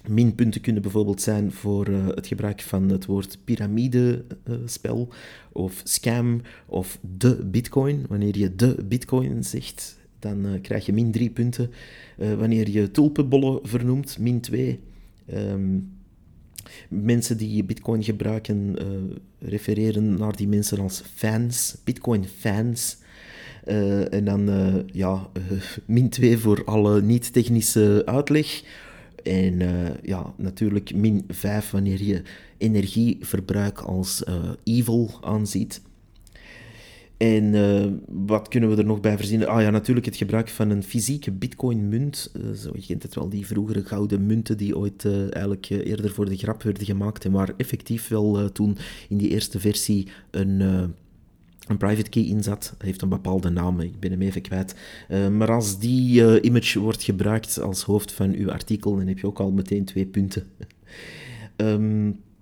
Minpunten 0.07 0.61
kunnen 0.61 0.81
bijvoorbeeld 0.81 1.21
zijn 1.21 1.51
voor 1.51 1.87
het 1.87 2.27
gebruik 2.27 2.61
van 2.61 2.89
het 2.89 3.05
woord 3.05 3.37
piramidespel 3.43 5.09
of 5.51 5.81
scam 5.83 6.41
of 6.65 6.99
de 7.17 7.45
bitcoin. 7.45 8.05
Wanneer 8.09 8.37
je 8.37 8.55
de 8.55 8.83
bitcoin 8.85 9.43
zegt, 9.43 9.99
dan 10.19 10.59
krijg 10.61 10.85
je 10.85 10.93
min 10.93 11.11
3 11.11 11.29
punten. 11.29 11.71
wanneer 12.17 12.69
je 12.69 12.91
tulpenbollen 12.91 13.59
vernoemt, 13.67 14.19
min 14.19 14.41
2. 14.41 14.79
Mensen 16.89 17.37
die 17.37 17.63
Bitcoin 17.63 18.03
gebruiken 18.03 18.75
uh, 18.81 18.87
refereren 19.39 20.17
naar 20.17 20.35
die 20.35 20.47
mensen 20.47 20.79
als 20.79 21.01
fans, 21.15 21.75
Bitcoin-fans. 21.83 22.97
Uh, 23.67 24.13
en 24.13 24.25
dan 24.25 24.49
uh, 24.49 24.75
ja, 24.91 25.29
min 25.85 26.09
2 26.09 26.37
voor 26.37 26.63
alle 26.65 27.01
niet-technische 27.01 28.01
uitleg. 28.05 28.63
En 29.23 29.61
ja, 30.01 30.33
natuurlijk 30.37 30.95
min 30.95 31.23
5 31.27 31.71
wanneer 31.71 32.03
je 32.03 32.21
energieverbruik 32.57 33.79
als 33.79 34.23
evil 34.63 35.11
aanziet. 35.21 35.81
En 37.17 37.43
uh, 37.43 37.85
wat 38.07 38.47
kunnen 38.47 38.69
we 38.69 38.75
er 38.75 38.85
nog 38.85 38.99
bij 38.99 39.17
verzinnen? 39.17 39.47
Ah 39.47 39.61
ja, 39.61 39.69
natuurlijk 39.69 40.05
het 40.05 40.15
gebruik 40.15 40.49
van 40.49 40.69
een 40.69 40.83
fysieke 40.83 41.31
bitcoin-munt. 41.31 42.31
Uh, 42.35 42.51
zo, 42.51 42.71
je 42.73 42.85
kent 42.85 43.03
het 43.03 43.15
wel, 43.15 43.29
die 43.29 43.45
vroegere 43.45 43.83
gouden 43.83 44.25
munten 44.25 44.57
die 44.57 44.77
ooit 44.77 45.03
uh, 45.03 45.21
eigenlijk 45.21 45.69
eerder 45.69 46.11
voor 46.11 46.29
de 46.29 46.37
grap 46.37 46.63
werden 46.63 46.85
gemaakt 46.85 47.25
en 47.25 47.31
waar 47.31 47.53
effectief 47.57 48.07
wel 48.07 48.51
toen 48.51 48.77
in 49.09 49.17
die 49.17 49.29
eerste 49.29 49.59
versie 49.59 50.07
een, 50.31 50.59
een 51.67 51.77
private 51.77 52.09
key 52.09 52.23
in 52.23 52.43
zat. 52.43 52.75
heeft 52.77 53.01
een 53.01 53.09
bepaalde 53.09 53.49
naam, 53.49 53.79
ik 53.79 53.99
ben 53.99 54.11
hem 54.11 54.21
even 54.21 54.41
kwijt. 54.41 54.75
maar 55.31 55.51
als 55.51 55.79
die 55.79 56.41
image 56.41 56.79
wordt 56.79 57.03
gebruikt 57.03 57.61
als 57.61 57.83
hoofd 57.83 58.11
van 58.11 58.33
uw 58.33 58.51
artikel, 58.51 58.95
dan 58.95 59.07
heb 59.07 59.19
je 59.19 59.27
ook 59.27 59.39
al 59.39 59.51
meteen 59.51 59.85
twee 59.85 60.05
punten. 60.05 60.43
um, 61.57 62.19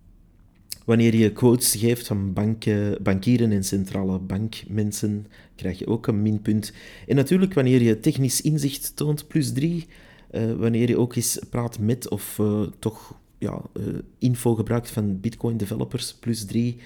Wanneer 0.86 1.16
je 1.16 1.32
quotes 1.32 1.76
geeft 1.76 2.08
van 2.08 2.34
banken, 2.34 3.04
bankieren 3.04 3.52
en 3.52 3.64
centrale 3.64 4.20
bankmensen, 4.20 5.28
krijg 5.56 5.80
je 5.80 5.88
ook 5.88 6.08
een 6.08 6.22
minpunt. 6.22 6.74
En 7.08 7.16
natuurlijk, 7.16 7.54
wanneer 7.54 7.82
je 7.82 8.00
technisch 8.00 8.42
inzicht 8.42 8.96
toont, 8.96 9.28
plus 9.28 9.54
3. 9.54 9.88
Uh, 10.32 10.54
wanneer 10.54 10.90
je 10.90 10.98
ook 10.98 11.16
eens 11.16 11.40
praat 11.50 11.80
met 11.80 12.10
of 12.10 12.38
uh, 12.42 12.62
toch 12.80 13.16
ja, 13.38 13.62
uh, 13.74 13.86
info 14.18 14.56
gebruikt 14.56 14.90
van 14.90 15.20
Bitcoin 15.20 15.58
developers, 15.58 16.14
plus 16.14 16.46
3. 16.46 16.78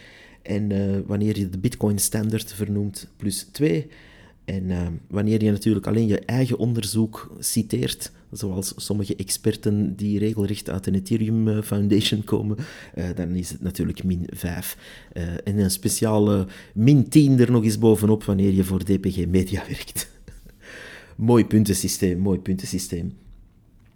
En 0.42 1.06
wanneer 1.08 1.38
je 1.38 1.50
de 1.50 1.58
Bitcoin 1.58 2.00
standard 2.00 2.54
vernoemt, 2.54 3.08
plus 3.18 3.44
2. 3.52 3.88
En 4.46 5.00
wanneer 5.08 5.44
je 5.44 5.52
natuurlijk 5.52 5.88
alleen 5.88 6.08
je 6.08 6.20
eigen 6.20 6.58
onderzoek 6.58 7.36
citeert, 7.40 8.12
zoals 8.38 8.74
sommige 8.76 9.16
experten 9.16 9.96
die 9.96 10.20
regelrecht 10.20 10.70
uit 10.70 10.84
de 10.84 10.92
Ethereum 10.92 11.48
eh, 11.48 11.62
Foundation 11.62 12.24
komen, 12.24 12.58
uh, 12.98 13.06
dan 13.16 13.30
is 13.30 13.50
het 13.50 13.62
natuurlijk 13.62 14.04
min 14.04 14.28
5. 14.34 14.78
Uh, 15.14 15.24
en 15.44 15.58
een 15.58 15.72
speciale 15.72 16.48
min 16.74 17.10
10 17.10 17.40
er 17.40 17.52
nog 17.52 17.64
eens 17.64 17.78
bovenop 17.78 18.24
wanneer 18.24 18.54
je 18.54 18.64
voor 18.64 18.84
DPG 18.84 19.26
Media 19.28 19.64
werkt. 19.70 20.10
mooi 21.16 21.46
puntensysteem, 21.46 22.20
mooi 22.20 22.40
puntensysteem. 22.40 23.25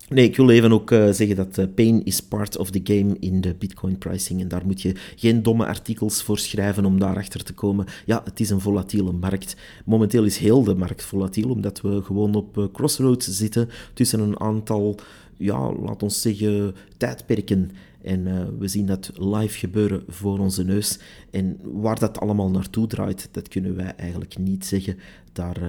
Nee, 0.09 0.25
ik 0.25 0.35
wil 0.35 0.49
even 0.49 0.71
ook 0.71 0.91
uh, 0.91 1.11
zeggen 1.11 1.35
dat 1.35 1.57
uh, 1.57 1.65
pain 1.75 2.03
is 2.03 2.19
part 2.19 2.57
of 2.57 2.69
the 2.71 2.79
game 2.83 3.17
in 3.19 3.41
de 3.41 3.55
bitcoin 3.55 3.97
pricing. 3.97 4.41
En 4.41 4.47
daar 4.47 4.65
moet 4.65 4.81
je 4.81 4.95
geen 5.15 5.43
domme 5.43 5.65
artikels 5.65 6.23
voor 6.23 6.37
schrijven 6.37 6.85
om 6.85 6.99
daarachter 6.99 7.43
te 7.43 7.53
komen. 7.53 7.85
Ja, 8.05 8.21
het 8.23 8.39
is 8.39 8.49
een 8.49 8.59
volatiele 8.59 9.11
markt. 9.11 9.55
Momenteel 9.85 10.23
is 10.23 10.37
heel 10.37 10.63
de 10.63 10.75
markt 10.75 11.03
volatiel, 11.03 11.49
omdat 11.49 11.81
we 11.81 12.01
gewoon 12.01 12.35
op 12.35 12.57
uh, 12.57 12.65
crossroads 12.73 13.27
zitten 13.27 13.69
tussen 13.93 14.19
een 14.19 14.39
aantal, 14.39 14.95
ja, 15.37 15.73
laat 15.73 16.03
ons 16.03 16.21
zeggen, 16.21 16.75
tijdperken. 16.97 17.71
En 18.01 18.57
we 18.59 18.67
zien 18.67 18.85
dat 18.85 19.11
live 19.13 19.57
gebeuren 19.57 20.03
voor 20.07 20.39
onze 20.39 20.63
neus. 20.63 20.99
En 21.31 21.57
waar 21.63 21.99
dat 21.99 22.19
allemaal 22.19 22.49
naartoe 22.49 22.87
draait, 22.87 23.29
dat 23.31 23.47
kunnen 23.47 23.75
wij 23.75 23.93
eigenlijk 23.95 24.37
niet 24.37 24.65
zeggen. 24.65 24.97
Daar, 25.33 25.61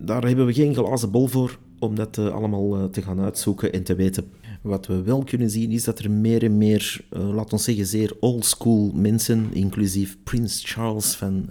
daar 0.00 0.26
hebben 0.26 0.46
we 0.46 0.52
geen 0.52 0.74
glazen 0.74 1.10
bol 1.10 1.26
voor 1.26 1.58
om 1.78 1.94
dat 1.94 2.16
uh, 2.16 2.34
allemaal 2.34 2.78
uh, 2.78 2.84
te 2.84 3.02
gaan 3.02 3.20
uitzoeken 3.20 3.72
en 3.72 3.82
te 3.82 3.94
weten. 3.94 4.24
Wat 4.62 4.86
we 4.86 5.02
wel 5.02 5.24
kunnen 5.24 5.50
zien 5.50 5.70
is 5.70 5.84
dat 5.84 5.98
er 5.98 6.10
meer 6.10 6.42
en 6.42 6.58
meer, 6.58 7.00
uh, 7.12 7.34
laat 7.34 7.52
ons 7.52 7.64
zeggen, 7.64 7.86
zeer 7.86 8.12
oldschool 8.20 8.90
mensen, 8.94 9.48
inclusief 9.52 10.16
Prins 10.24 10.62
Charles 10.64 11.14
van 11.14 11.48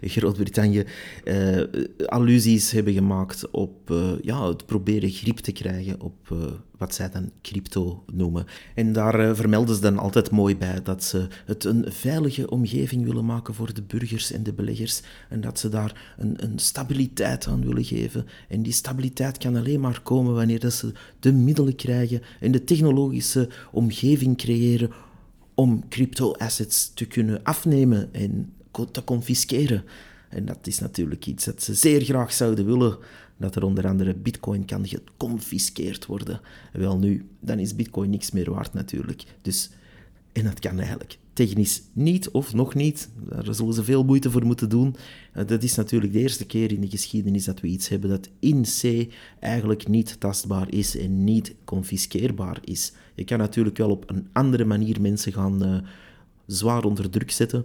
Groot-Brittannië, 0.00 0.84
uh, 1.24 1.62
allusies 2.06 2.70
hebben 2.70 2.92
gemaakt 2.92 3.50
op 3.50 3.90
uh, 3.90 4.12
ja, 4.22 4.48
het 4.48 4.66
proberen 4.66 5.10
grip 5.10 5.38
te 5.38 5.52
krijgen 5.52 6.00
op 6.00 6.28
uh, 6.32 6.38
wat 6.78 6.94
zij 6.94 7.10
dan 7.10 7.30
crypto 7.42 8.04
noemen. 8.12 8.44
En 8.74 8.92
daar 8.92 9.36
vermelden 9.36 9.74
ze 9.74 9.80
dan 9.80 9.98
altijd 9.98 10.30
mooi 10.30 10.56
bij 10.56 10.82
dat 10.82 11.04
ze 11.04 11.26
het 11.44 11.64
een 11.64 11.84
veilige 11.88 12.50
omgeving 12.50 13.04
willen 13.04 13.24
maken 13.24 13.54
voor 13.54 13.74
de 13.74 13.82
burgers 13.82 14.32
en 14.32 14.42
de 14.42 14.52
beleggers 14.52 15.02
en 15.28 15.40
dat 15.40 15.58
ze 15.58 15.68
daar 15.68 16.14
een, 16.18 16.44
een 16.44 16.58
stabiliteit 16.58 17.46
aan 17.46 17.64
willen 17.64 17.84
geven. 17.84 18.26
En 18.48 18.62
die 18.62 18.72
stabiliteit 18.72 19.38
kan 19.38 19.56
alleen 19.56 19.80
maar 19.80 20.00
komen 20.02 20.34
wanneer 20.34 20.60
dat 20.60 20.72
ze 20.72 20.92
de 21.20 21.32
middelen 21.32 21.76
krijgen 21.76 22.22
en 22.40 22.52
de 22.52 22.64
technologische 22.64 23.48
omgeving 23.72 24.36
creëren 24.36 24.90
om 25.54 25.88
crypto-assets 25.88 26.94
te 26.94 27.06
kunnen 27.06 27.42
afnemen 27.42 28.14
en 28.14 28.52
te 28.84 29.04
confisceren. 29.04 29.84
En 30.28 30.44
dat 30.44 30.66
is 30.66 30.78
natuurlijk 30.78 31.26
iets 31.26 31.44
dat 31.44 31.62
ze 31.62 31.74
zeer 31.74 32.00
graag 32.00 32.32
zouden 32.32 32.66
willen, 32.66 32.98
dat 33.36 33.56
er 33.56 33.64
onder 33.64 33.86
andere 33.86 34.14
bitcoin 34.14 34.64
kan 34.64 34.88
geconfiskeerd 34.88 36.06
worden. 36.06 36.40
Wel 36.72 36.98
nu, 36.98 37.28
dan 37.40 37.58
is 37.58 37.74
bitcoin 37.74 38.10
niks 38.10 38.30
meer 38.30 38.50
waard 38.50 38.72
natuurlijk. 38.72 39.24
Dus, 39.42 39.70
en 40.32 40.44
dat 40.44 40.58
kan 40.58 40.78
eigenlijk 40.78 41.18
technisch 41.32 41.82
niet 41.92 42.30
of 42.30 42.54
nog 42.54 42.74
niet. 42.74 43.08
Daar 43.28 43.54
zullen 43.54 43.74
ze 43.74 43.84
veel 43.84 44.04
moeite 44.04 44.30
voor 44.30 44.46
moeten 44.46 44.68
doen. 44.68 44.96
Eh, 45.32 45.46
dat 45.46 45.62
is 45.62 45.74
natuurlijk 45.74 46.12
de 46.12 46.18
eerste 46.18 46.46
keer 46.46 46.72
in 46.72 46.80
de 46.80 46.88
geschiedenis 46.88 47.44
dat 47.44 47.60
we 47.60 47.68
iets 47.68 47.88
hebben 47.88 48.10
dat 48.10 48.28
in 48.38 48.62
C 48.62 49.12
eigenlijk 49.40 49.88
niet 49.88 50.20
tastbaar 50.20 50.72
is 50.72 50.96
en 50.96 51.24
niet 51.24 51.54
confiskeerbaar 51.64 52.58
is. 52.64 52.92
Je 53.14 53.24
kan 53.24 53.38
natuurlijk 53.38 53.76
wel 53.76 53.90
op 53.90 54.10
een 54.10 54.28
andere 54.32 54.64
manier 54.64 55.00
mensen 55.00 55.32
gaan 55.32 55.66
uh, 55.66 55.78
zwaar 56.46 56.84
onder 56.84 57.10
druk 57.10 57.30
zetten 57.30 57.64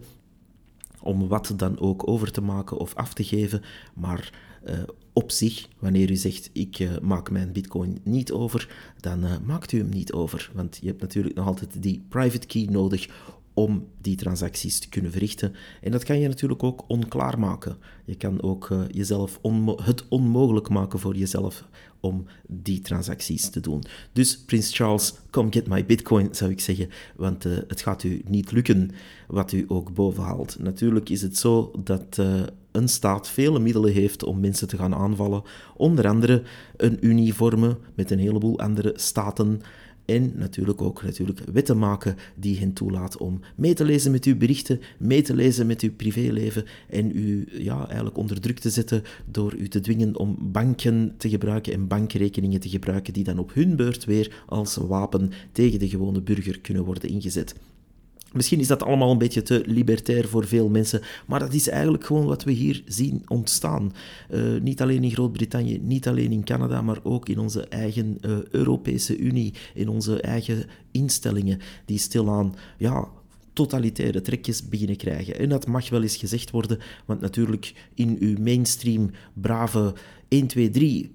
om 1.02 1.28
wat 1.28 1.54
dan 1.56 1.80
ook 1.80 2.08
over 2.08 2.32
te 2.32 2.42
maken 2.42 2.78
of 2.78 2.96
af 2.96 3.14
te 3.14 3.24
geven. 3.24 3.62
Maar 3.94 4.32
uh, 4.68 4.74
op 5.14 5.32
zich, 5.32 5.68
wanneer 5.80 6.12
u 6.12 6.16
zegt 6.16 6.50
ik 6.54 6.80
uh, 6.80 6.90
maak 7.02 7.32
mijn 7.32 7.52
bitcoin 7.52 8.00
niet 8.04 8.32
over, 8.32 8.76
dan 9.00 9.26
uh, 9.26 9.32
maakt 9.46 9.72
u 9.72 9.78
hem 9.78 9.90
niet 9.90 10.14
over. 10.14 10.52
Want 10.54 10.78
je 10.82 10.88
hebt 10.88 11.02
natuurlijk 11.02 11.36
nog 11.36 11.48
altijd 11.48 11.82
die 11.84 12.06
private 12.10 12.48
key 12.48 12.68
nodig 12.70 13.10
om 13.62 13.88
die 14.02 14.16
transacties 14.16 14.80
te 14.80 14.90
kunnen 14.90 15.12
verrichten. 15.12 15.54
En 15.82 15.92
dat 15.92 16.04
kan 16.04 16.20
je 16.20 16.28
natuurlijk 16.28 16.64
ook 16.64 16.84
onklaar 16.88 17.40
maken. 17.40 17.78
Je 18.06 18.16
kan 18.16 18.42
ook 18.42 18.70
uh, 18.70 18.82
jezelf 18.92 19.40
het 19.84 20.08
onmogelijk 20.08 20.70
maken 20.70 21.00
voor 21.00 21.16
jezelf 21.16 21.66
om 22.00 22.26
die 22.48 22.80
transacties 22.80 23.50
te 23.50 23.60
doen. 23.60 23.84
Dus 24.14 24.40
Prins 24.40 24.76
Charles, 24.76 25.14
come 25.30 25.52
get 25.52 25.68
my 25.68 25.86
bitcoin, 25.86 26.28
zou 26.32 26.52
ik 26.52 26.60
zeggen, 26.60 26.90
want 27.16 27.46
uh, 27.46 27.58
het 27.68 27.82
gaat 27.82 28.04
u 28.04 28.22
niet 28.28 28.52
lukken 28.52 28.92
wat 29.28 29.52
u 29.52 29.66
ook 29.68 29.94
bovenhaalt. 29.94 30.60
Natuurlijk 30.60 31.10
is 31.10 31.22
het 31.22 31.38
zo 31.38 31.72
dat 31.84 32.18
uh, 32.20 32.42
een 32.72 32.90
staat 32.90 33.30
vele 33.30 33.60
middelen 33.60 33.94
heeft 33.94 34.24
om 34.24 34.40
mensen 34.40 34.68
te 34.68 34.78
gaan 34.78 34.96
aanvallen, 34.96 35.44
onder 35.76 36.08
andere 36.08 36.44
een 36.78 37.06
unie 37.06 37.34
vormen 37.34 37.78
met 37.96 38.12
een 38.12 38.20
heleboel 38.20 38.60
andere 38.60 38.94
staten 38.96 39.62
en 40.12 40.32
natuurlijk 40.36 40.82
ook 40.82 41.04
natuurlijk 41.04 41.40
wetten 41.54 41.78
maken 41.78 42.16
die 42.36 42.58
hen 42.58 42.74
toelaat 42.74 43.18
om 43.18 43.40
mee 43.56 43.74
te 43.74 43.86
lezen 43.86 44.12
met 44.12 44.26
uw 44.26 44.38
berichten, 44.38 44.80
mee 44.98 45.22
te 45.22 45.36
lezen 45.36 45.68
met 45.68 45.82
uw 45.82 45.92
privéleven 45.96 46.66
en 46.90 47.18
u 47.18 47.48
ja, 47.52 47.86
eigenlijk 47.86 48.18
onder 48.18 48.42
druk 48.42 48.60
te 48.60 48.70
zetten 48.70 49.04
door 49.26 49.56
u 49.56 49.68
te 49.68 49.80
dwingen 49.80 50.18
om 50.18 50.38
banken 50.40 51.14
te 51.18 51.30
gebruiken 51.30 51.74
en 51.74 51.88
bankrekeningen 51.88 52.60
te 52.60 52.70
gebruiken 52.70 53.14
die 53.14 53.24
dan 53.24 53.40
op 53.40 53.54
hun 53.54 53.76
beurt 53.76 54.06
weer 54.06 54.44
als 54.46 54.76
wapen 54.76 55.32
tegen 55.52 55.80
de 55.80 55.90
gewone 55.90 56.22
burger 56.22 56.60
kunnen 56.60 56.84
worden 56.84 57.10
ingezet. 57.10 57.56
Misschien 58.32 58.60
is 58.60 58.68
dat 58.68 58.84
allemaal 58.84 59.12
een 59.12 59.18
beetje 59.18 59.42
te 59.42 59.64
libertair 59.66 60.28
voor 60.28 60.48
veel 60.48 60.70
mensen, 60.70 61.02
maar 61.28 61.40
dat 61.40 61.54
is 61.54 61.70
eigenlijk 61.70 62.06
gewoon 62.06 62.26
wat 62.26 62.44
we 62.44 62.52
hier 62.52 62.84
zien 62.86 63.24
ontstaan. 63.28 63.94
Uh, 64.30 64.62
niet 64.62 64.82
alleen 64.82 65.04
in 65.04 65.12
Groot-Brittannië, 65.12 65.80
niet 65.82 66.08
alleen 66.08 66.32
in 66.32 66.44
Canada, 66.44 66.82
maar 66.82 67.00
ook 67.04 67.30
in 67.30 67.40
onze 67.40 67.68
eigen 67.68 68.18
uh, 68.22 68.38
Europese 68.52 69.18
Unie, 69.18 69.54
in 69.74 69.90
onze 69.90 70.22
eigen 70.22 70.66
instellingen, 70.92 71.60
die 71.86 71.98
stilaan 71.98 72.56
ja, 72.78 73.08
totalitaire 73.54 74.22
trekjes 74.22 74.70
beginnen 74.70 74.98
krijgen. 74.98 75.40
En 75.40 75.50
dat 75.50 75.68
mag 75.68 75.90
wel 75.90 76.02
eens 76.02 76.18
gezegd 76.18 76.52
worden, 76.52 76.80
want 77.06 77.22
natuurlijk 77.22 77.74
in 77.94 78.18
uw 78.20 78.38
mainstream 78.40 79.12
brave 79.34 79.94
1, 80.28 80.48
2, 80.48 80.70
3 80.70 81.12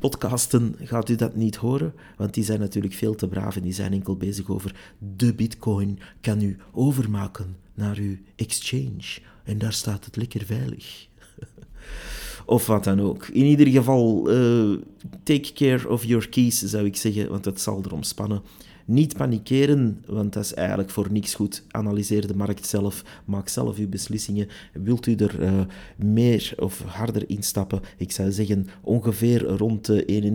podcasten 0.00 0.74
gaat 0.78 1.08
u 1.08 1.14
dat 1.14 1.36
niet 1.36 1.56
horen, 1.56 1.94
want 2.16 2.34
die 2.34 2.44
zijn 2.44 2.60
natuurlijk 2.60 2.94
veel 2.94 3.14
te 3.14 3.28
braaf 3.28 3.56
en 3.56 3.62
die 3.62 3.72
zijn 3.72 3.92
enkel 3.92 4.16
bezig 4.16 4.50
over 4.50 4.74
de 5.16 5.34
bitcoin 5.34 5.98
kan 6.20 6.42
u 6.42 6.56
overmaken 6.72 7.56
naar 7.74 7.96
uw 7.96 8.16
exchange 8.36 9.18
en 9.44 9.58
daar 9.58 9.72
staat 9.72 10.04
het 10.04 10.16
lekker 10.16 10.44
veilig. 10.44 11.06
of 12.46 12.66
wat 12.66 12.84
dan 12.84 13.00
ook. 13.00 13.26
In 13.26 13.44
ieder 13.44 13.66
geval, 13.66 14.30
uh, 14.32 14.78
take 15.22 15.52
care 15.52 15.88
of 15.88 16.04
your 16.04 16.28
keys, 16.28 16.58
zou 16.58 16.84
ik 16.84 16.96
zeggen, 16.96 17.28
want 17.28 17.44
het 17.44 17.60
zal 17.60 17.82
erom 17.84 18.02
spannen. 18.02 18.42
Niet 18.88 19.16
panikeren, 19.16 20.02
want 20.06 20.32
dat 20.32 20.44
is 20.44 20.54
eigenlijk 20.54 20.90
voor 20.90 21.12
niks 21.12 21.34
goed. 21.34 21.64
Analyseer 21.70 22.26
de 22.26 22.36
markt 22.36 22.66
zelf, 22.66 23.04
maak 23.24 23.48
zelf 23.48 23.78
uw 23.78 23.88
beslissingen. 23.88 24.48
Wilt 24.72 25.06
u 25.06 25.14
er 25.14 25.40
uh, 25.40 25.60
meer 25.96 26.52
of 26.56 26.82
harder 26.82 27.30
instappen? 27.30 27.80
Ik 27.96 28.12
zou 28.12 28.32
zeggen, 28.32 28.66
ongeveer 28.82 29.42
rond 29.42 29.86
de 29.86 30.32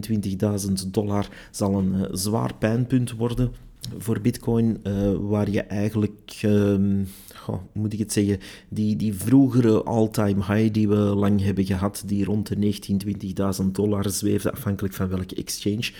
21.000 0.84 0.90
dollar 0.92 1.30
zal 1.52 1.78
een 1.78 1.94
uh, 1.94 2.06
zwaar 2.12 2.56
pijnpunt 2.56 3.12
worden 3.12 3.52
voor 3.98 4.22
Bitcoin, 4.22 4.80
uh, 4.84 5.12
waar 5.20 5.50
je 5.50 5.62
eigenlijk, 5.62 6.46
goh, 7.36 7.62
moet 7.74 7.94
ik 7.94 8.00
het 8.00 8.14
zeggen, 8.14 8.40
die, 8.70 8.96
die 8.96 9.14
vroegere 9.14 9.84
all-time 9.84 10.46
high 10.46 10.74
die 10.74 10.88
we 10.88 10.96
lang 10.96 11.42
hebben 11.42 11.66
gehad, 11.66 12.04
die 12.06 12.26
rond 12.26 12.48
de 12.48 12.56
19.000, 12.56 13.64
20.000 13.64 13.72
dollar 13.72 14.10
zweefde, 14.10 14.52
afhankelijk 14.52 14.94
van 14.94 15.10
welke 15.10 15.36
exchange. 15.36 15.92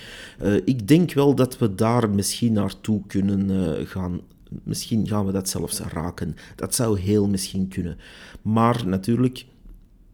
Uh, 0.44 0.56
ik 0.66 0.88
denk 0.88 1.14
wel 1.14 1.36
dat 1.36 1.58
we 1.58 1.76
daar 1.76 2.10
misschien 2.10 2.54
naartoe 2.54 3.02
kunnen 3.08 3.50
uh, 3.50 3.88
gaan. 3.88 4.22
Misschien 4.64 5.08
gaan 5.08 5.26
we 5.26 5.32
dat 5.32 5.50
zelfs 5.50 5.80
raken. 5.80 6.36
Dat 6.56 6.76
zou 6.76 7.00
heel 7.00 7.28
misschien 7.28 7.68
kunnen. 7.68 7.98
Maar 8.42 8.88
natuurlijk, 8.88 9.46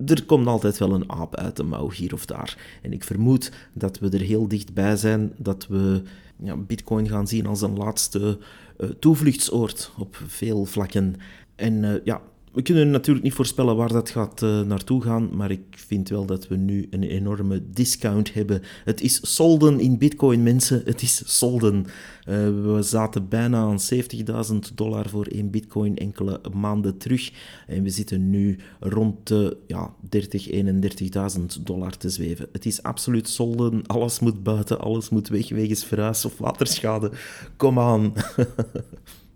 er 0.06 0.26
komt 0.26 0.48
altijd 0.48 0.78
wel 0.78 0.94
een 0.94 1.12
aap 1.12 1.36
uit 1.36 1.56
de 1.56 1.64
mouw 1.64 1.92
hier 1.92 2.14
of 2.14 2.26
daar. 2.26 2.80
En 2.82 2.94
ik 2.94 3.04
vermoed 3.04 3.52
dat 3.74 4.00
we 4.00 4.10
er 4.10 4.20
heel 4.20 4.48
dichtbij 4.48 4.98
zijn, 4.98 5.34
dat 5.38 5.68
we 5.68 6.02
ja, 6.44 6.56
Bitcoin 6.56 7.08
gaan 7.10 7.28
zien 7.28 7.46
als 7.46 7.62
een 7.62 7.78
laatste 7.78 8.38
uh, 8.80 8.90
toevluchtsoord 8.90 9.92
op 9.98 10.22
veel 10.28 10.66
vlakken. 10.66 11.16
En 11.56 11.84
uh, 11.84 11.94
ja, 12.04 12.22
we 12.58 12.64
kunnen 12.64 12.92
natuurlijk 12.92 13.26
niet 13.26 13.34
voorspellen 13.34 13.76
waar 13.76 13.92
dat 13.92 14.10
gaat 14.10 14.42
uh, 14.42 14.62
naartoe 14.62 15.02
gaan, 15.02 15.30
maar 15.36 15.52
ik 15.52 15.64
vind 15.70 16.10
wel 16.10 16.26
dat 16.26 16.48
we 16.48 16.56
nu 16.56 16.88
een 16.90 17.04
enorme 17.04 17.64
discount 17.70 18.34
hebben. 18.34 18.62
Het 18.84 19.02
is 19.02 19.36
solden 19.36 19.80
in 19.80 19.98
bitcoin, 19.98 20.44
mensen. 20.44 20.82
Het 20.86 21.02
is 21.02 21.38
solden. 21.38 21.76
Uh, 21.76 22.36
we 22.74 22.78
zaten 22.82 23.30
bijna 23.30 23.58
aan 23.58 23.80
70.000 24.52 24.58
dollar 24.76 25.10
voor 25.10 25.26
één 25.26 25.50
bitcoin 25.50 25.98
enkele 25.98 26.42
maanden 26.54 26.98
terug. 26.98 27.32
En 27.68 27.84
we 27.84 27.90
zitten 27.90 28.30
nu 28.30 28.60
rond 28.80 29.28
de 29.28 29.58
ja, 29.68 29.94
30, 30.10 30.50
31.000 30.50 31.64
dollar 31.64 31.98
te 31.98 32.10
zweven. 32.10 32.48
Het 32.52 32.66
is 32.66 32.84
absoluut 32.84 33.30
solden. 33.30 33.86
Alles 33.86 34.20
moet 34.20 34.44
buiten, 34.44 34.80
alles 34.80 35.10
moet 35.10 35.28
weg 35.28 35.50
wegens 35.50 35.86
verhuis 35.86 36.26
of 36.26 36.38
waterschade. 36.38 37.12
Kom 37.58 37.80
aan. 37.80 38.14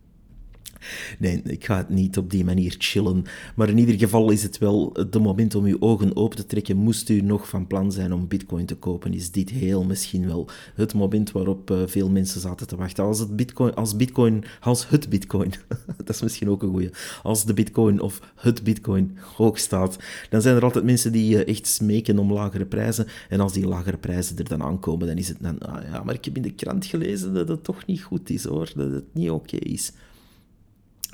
Nee, 1.20 1.42
ik 1.44 1.66
ga 1.66 1.78
het 1.78 1.90
niet 1.90 2.18
op 2.18 2.32
die 2.32 2.46
manier 2.46 2.76
chillen. 2.78 3.24
Maar 3.56 3.70
in 3.70 3.78
ieder 3.78 4.00
geval 4.00 4.32
is 4.32 4.44
het 4.44 4.58
wel 4.58 4.94
de 5.10 5.20
moment 5.20 5.56
om 5.56 5.66
uw 5.66 5.78
ogen 5.80 6.16
open 6.16 6.38
te 6.38 6.46
trekken. 6.46 6.78
Moest 6.78 7.10
u 7.10 7.22
nog 7.22 7.50
van 7.50 7.68
plan 7.68 7.92
zijn 7.92 8.14
om 8.14 8.28
bitcoin 8.28 8.66
te 8.66 8.76
kopen, 8.76 9.14
is 9.14 9.32
dit 9.32 9.50
heel 9.50 9.84
misschien 9.84 10.28
wel 10.28 10.50
het 10.76 10.94
moment 10.94 11.32
waarop 11.32 11.72
uh, 11.72 11.78
veel 11.86 12.10
mensen 12.10 12.42
zaten 12.42 12.68
te 12.68 12.76
wachten. 12.76 13.04
Als, 13.04 13.20
het 13.20 13.36
bitcoin, 13.36 13.74
als 13.74 13.96
bitcoin, 13.96 14.44
als 14.60 14.90
het 14.90 15.10
bitcoin, 15.10 15.54
dat 15.98 16.10
is 16.10 16.22
misschien 16.22 16.50
ook 16.50 16.64
een 16.64 16.70
goeie. 16.70 16.90
Als 17.24 17.46
de 17.46 17.54
bitcoin 17.54 18.02
of 18.02 18.22
het 18.36 18.64
bitcoin 18.64 19.18
hoog 19.36 19.60
staat, 19.60 19.98
dan 20.30 20.42
zijn 20.42 20.56
er 20.56 20.64
altijd 20.64 20.84
mensen 20.84 21.12
die 21.12 21.36
uh, 21.36 21.48
echt 21.48 21.68
smeken 21.68 22.20
om 22.20 22.34
lagere 22.34 22.66
prijzen. 22.66 23.08
En 23.30 23.40
als 23.40 23.54
die 23.54 23.68
lagere 23.68 23.98
prijzen 23.98 24.38
er 24.38 24.50
dan 24.50 24.64
aankomen, 24.64 25.08
dan 25.08 25.18
is 25.18 25.28
het 25.28 25.38
dan, 25.40 25.60
ah 25.60 25.84
ja, 25.92 26.04
maar 26.04 26.16
ik 26.16 26.26
heb 26.26 26.36
in 26.36 26.42
de 26.42 26.54
krant 26.54 26.86
gelezen 26.86 27.34
dat 27.34 27.48
het 27.48 27.64
toch 27.64 27.86
niet 27.86 28.02
goed 28.02 28.30
is 28.30 28.44
hoor, 28.44 28.72
dat 28.76 28.92
het 28.92 29.06
niet 29.14 29.30
oké 29.30 29.58
is 29.58 29.92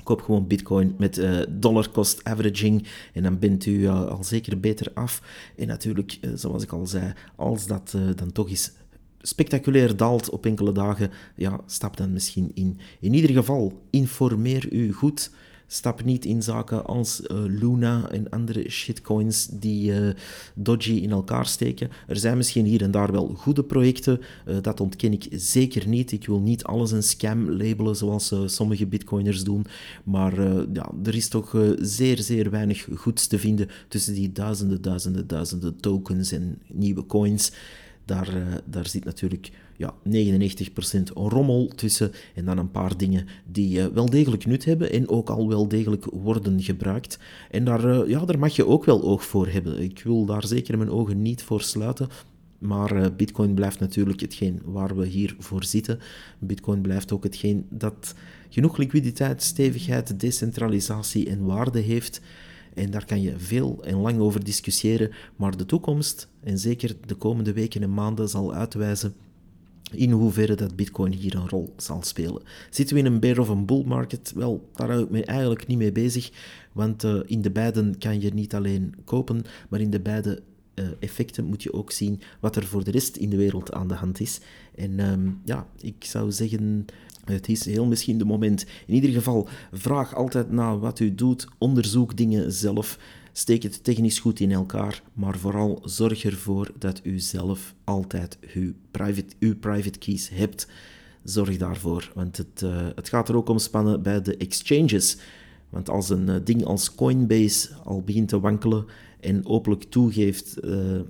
koop 0.08 0.22
gewoon 0.22 0.46
bitcoin 0.46 0.94
met 0.98 1.18
uh, 1.18 1.40
dollar 1.48 1.90
cost 1.90 2.24
averaging 2.24 2.86
en 3.12 3.22
dan 3.22 3.38
bent 3.38 3.66
u 3.66 3.70
uh, 3.70 4.06
al 4.06 4.24
zeker 4.24 4.60
beter 4.60 4.90
af. 4.94 5.22
En 5.56 5.66
natuurlijk, 5.66 6.18
uh, 6.20 6.30
zoals 6.34 6.62
ik 6.62 6.72
al 6.72 6.86
zei, 6.86 7.12
als 7.36 7.66
dat 7.66 7.96
dan 8.14 8.32
toch 8.32 8.48
eens 8.48 8.72
spectaculair 9.20 9.96
daalt 9.96 10.30
op 10.30 10.46
enkele 10.46 10.72
dagen, 10.72 11.10
ja, 11.36 11.60
stap 11.66 11.96
dan 11.96 12.12
misschien 12.12 12.50
in. 12.54 12.78
In 13.00 13.14
ieder 13.14 13.30
geval, 13.30 13.82
informeer 13.90 14.72
u 14.72 14.92
goed. 14.92 15.30
Stap 15.70 16.04
niet 16.04 16.24
in 16.24 16.42
zaken 16.42 16.84
als 16.86 17.20
uh, 17.20 17.38
Luna 17.46 18.10
en 18.10 18.30
andere 18.30 18.70
shitcoins 18.70 19.46
die 19.46 19.92
uh, 19.92 20.10
dodgy 20.54 20.92
in 20.92 21.10
elkaar 21.10 21.46
steken. 21.46 21.90
Er 22.06 22.16
zijn 22.16 22.36
misschien 22.36 22.64
hier 22.64 22.82
en 22.82 22.90
daar 22.90 23.12
wel 23.12 23.26
goede 23.26 23.64
projecten, 23.64 24.20
uh, 24.46 24.56
dat 24.62 24.80
ontken 24.80 25.12
ik 25.12 25.26
zeker 25.30 25.88
niet. 25.88 26.12
Ik 26.12 26.26
wil 26.26 26.40
niet 26.40 26.64
alles 26.64 26.90
een 26.90 27.02
scam 27.02 27.50
labelen 27.50 27.96
zoals 27.96 28.34
sommige 28.46 28.86
bitcoiners 28.86 29.44
doen, 29.44 29.66
maar 30.04 30.42
ja, 30.72 30.90
er 31.04 31.14
is 31.14 31.28
toch 31.28 31.74
zeer, 31.80 32.18
zeer 32.18 32.50
weinig 32.50 32.88
goeds 32.94 33.26
te 33.26 33.38
vinden 33.38 33.68
tussen 33.88 34.14
die 34.14 34.32
duizenden, 34.32 34.82
duizenden, 34.82 35.26
duizenden 35.26 35.80
tokens 35.80 36.32
en 36.32 36.58
nieuwe 36.66 37.06
coins. 37.06 37.52
Daar, 38.04 38.62
daar 38.64 38.86
zit 38.86 39.04
natuurlijk 39.04 39.50
ja, 39.78 39.94
99% 40.08 41.12
rommel 41.14 41.68
tussen 41.68 42.12
en 42.34 42.44
dan 42.44 42.58
een 42.58 42.70
paar 42.70 42.96
dingen 42.96 43.26
die 43.46 43.78
uh, 43.78 43.86
wel 43.86 44.10
degelijk 44.10 44.46
nut 44.46 44.64
hebben 44.64 44.92
en 44.92 45.08
ook 45.08 45.30
al 45.30 45.48
wel 45.48 45.68
degelijk 45.68 46.04
worden 46.04 46.62
gebruikt. 46.62 47.18
En 47.50 47.64
daar, 47.64 47.84
uh, 47.84 48.08
ja, 48.08 48.24
daar 48.24 48.38
mag 48.38 48.56
je 48.56 48.66
ook 48.66 48.84
wel 48.84 49.02
oog 49.02 49.24
voor 49.24 49.48
hebben. 49.48 49.82
Ik 49.82 50.02
wil 50.04 50.24
daar 50.24 50.46
zeker 50.46 50.78
mijn 50.78 50.90
ogen 50.90 51.22
niet 51.22 51.42
voor 51.42 51.60
sluiten. 51.60 52.08
Maar 52.58 52.96
uh, 52.96 53.06
Bitcoin 53.16 53.54
blijft 53.54 53.80
natuurlijk 53.80 54.20
hetgeen 54.20 54.60
waar 54.64 54.96
we 54.96 55.06
hier 55.06 55.36
voor 55.38 55.64
zitten. 55.64 55.98
Bitcoin 56.38 56.80
blijft 56.80 57.12
ook 57.12 57.22
hetgeen 57.22 57.66
dat 57.70 58.14
genoeg 58.48 58.76
liquiditeit, 58.76 59.42
stevigheid, 59.42 60.20
decentralisatie 60.20 61.28
en 61.28 61.44
waarde 61.44 61.80
heeft. 61.80 62.20
En 62.74 62.90
daar 62.90 63.04
kan 63.04 63.22
je 63.22 63.34
veel 63.36 63.84
en 63.84 63.96
lang 63.96 64.18
over 64.18 64.44
discussiëren. 64.44 65.10
Maar 65.36 65.56
de 65.56 65.66
toekomst, 65.66 66.28
en 66.40 66.58
zeker 66.58 66.96
de 67.06 67.14
komende 67.14 67.52
weken 67.52 67.82
en 67.82 67.94
maanden, 67.94 68.28
zal 68.28 68.54
uitwijzen 68.54 69.14
in 69.90 70.10
hoeverre 70.10 70.54
dat 70.54 70.76
Bitcoin 70.76 71.12
hier 71.12 71.34
een 71.34 71.48
rol 71.48 71.72
zal 71.76 72.02
spelen. 72.02 72.42
Zitten 72.70 72.96
we 72.96 73.02
in 73.02 73.12
een 73.12 73.20
bear 73.20 73.38
of 73.38 73.48
een 73.48 73.66
bull 73.66 73.84
market? 73.84 74.32
Wel, 74.34 74.68
daar 74.74 74.90
hou 74.90 75.02
ik 75.02 75.10
me 75.10 75.24
eigenlijk 75.24 75.66
niet 75.66 75.78
mee 75.78 75.92
bezig, 75.92 76.30
want 76.72 77.04
uh, 77.04 77.20
in 77.26 77.42
de 77.42 77.50
beiden 77.50 77.98
kan 77.98 78.20
je 78.20 78.34
niet 78.34 78.54
alleen 78.54 78.94
kopen, 79.04 79.42
maar 79.68 79.80
in 79.80 79.90
de 79.90 80.00
beide 80.00 80.42
uh, 80.74 80.84
effecten 80.98 81.44
moet 81.44 81.62
je 81.62 81.72
ook 81.72 81.90
zien 81.90 82.20
wat 82.40 82.56
er 82.56 82.66
voor 82.66 82.84
de 82.84 82.90
rest 82.90 83.16
in 83.16 83.30
de 83.30 83.36
wereld 83.36 83.72
aan 83.72 83.88
de 83.88 83.94
hand 83.94 84.20
is. 84.20 84.40
En 84.74 85.10
um, 85.10 85.40
ja, 85.44 85.66
ik 85.80 86.04
zou 86.04 86.32
zeggen, 86.32 86.86
Het 87.32 87.48
is 87.48 87.64
heel 87.64 87.86
misschien 87.86 88.18
de 88.18 88.24
moment. 88.24 88.66
In 88.86 88.94
ieder 88.94 89.10
geval, 89.10 89.48
vraag 89.72 90.14
altijd 90.14 90.50
naar 90.50 90.78
wat 90.78 91.00
u 91.00 91.14
doet. 91.14 91.46
Onderzoek 91.58 92.16
dingen 92.16 92.52
zelf. 92.52 92.98
Steek 93.38 93.62
het 93.62 93.84
technisch 93.84 94.18
goed 94.18 94.40
in 94.40 94.52
elkaar, 94.52 95.02
maar 95.12 95.38
vooral 95.38 95.82
zorg 95.84 96.24
ervoor 96.24 96.70
dat 96.78 97.00
u 97.02 97.18
zelf 97.18 97.74
altijd 97.84 98.38
uw 98.54 98.72
private, 98.90 99.34
uw 99.38 99.56
private 99.56 99.98
keys 99.98 100.28
hebt. 100.28 100.68
Zorg 101.24 101.56
daarvoor, 101.56 102.12
want 102.14 102.36
het, 102.36 102.62
uh, 102.64 102.86
het 102.94 103.08
gaat 103.08 103.28
er 103.28 103.36
ook 103.36 103.48
om 103.48 103.58
spannen 103.58 104.02
bij 104.02 104.22
de 104.22 104.36
exchanges. 104.36 105.16
Want 105.68 105.88
als 105.88 106.10
een 106.10 106.28
uh, 106.28 106.34
ding 106.44 106.64
als 106.64 106.94
Coinbase 106.94 107.74
al 107.84 108.02
begint 108.02 108.28
te 108.28 108.40
wankelen 108.40 108.86
en 109.20 109.46
openlijk 109.46 109.84
toegeeft 109.84 110.64
uh, 110.64 111.00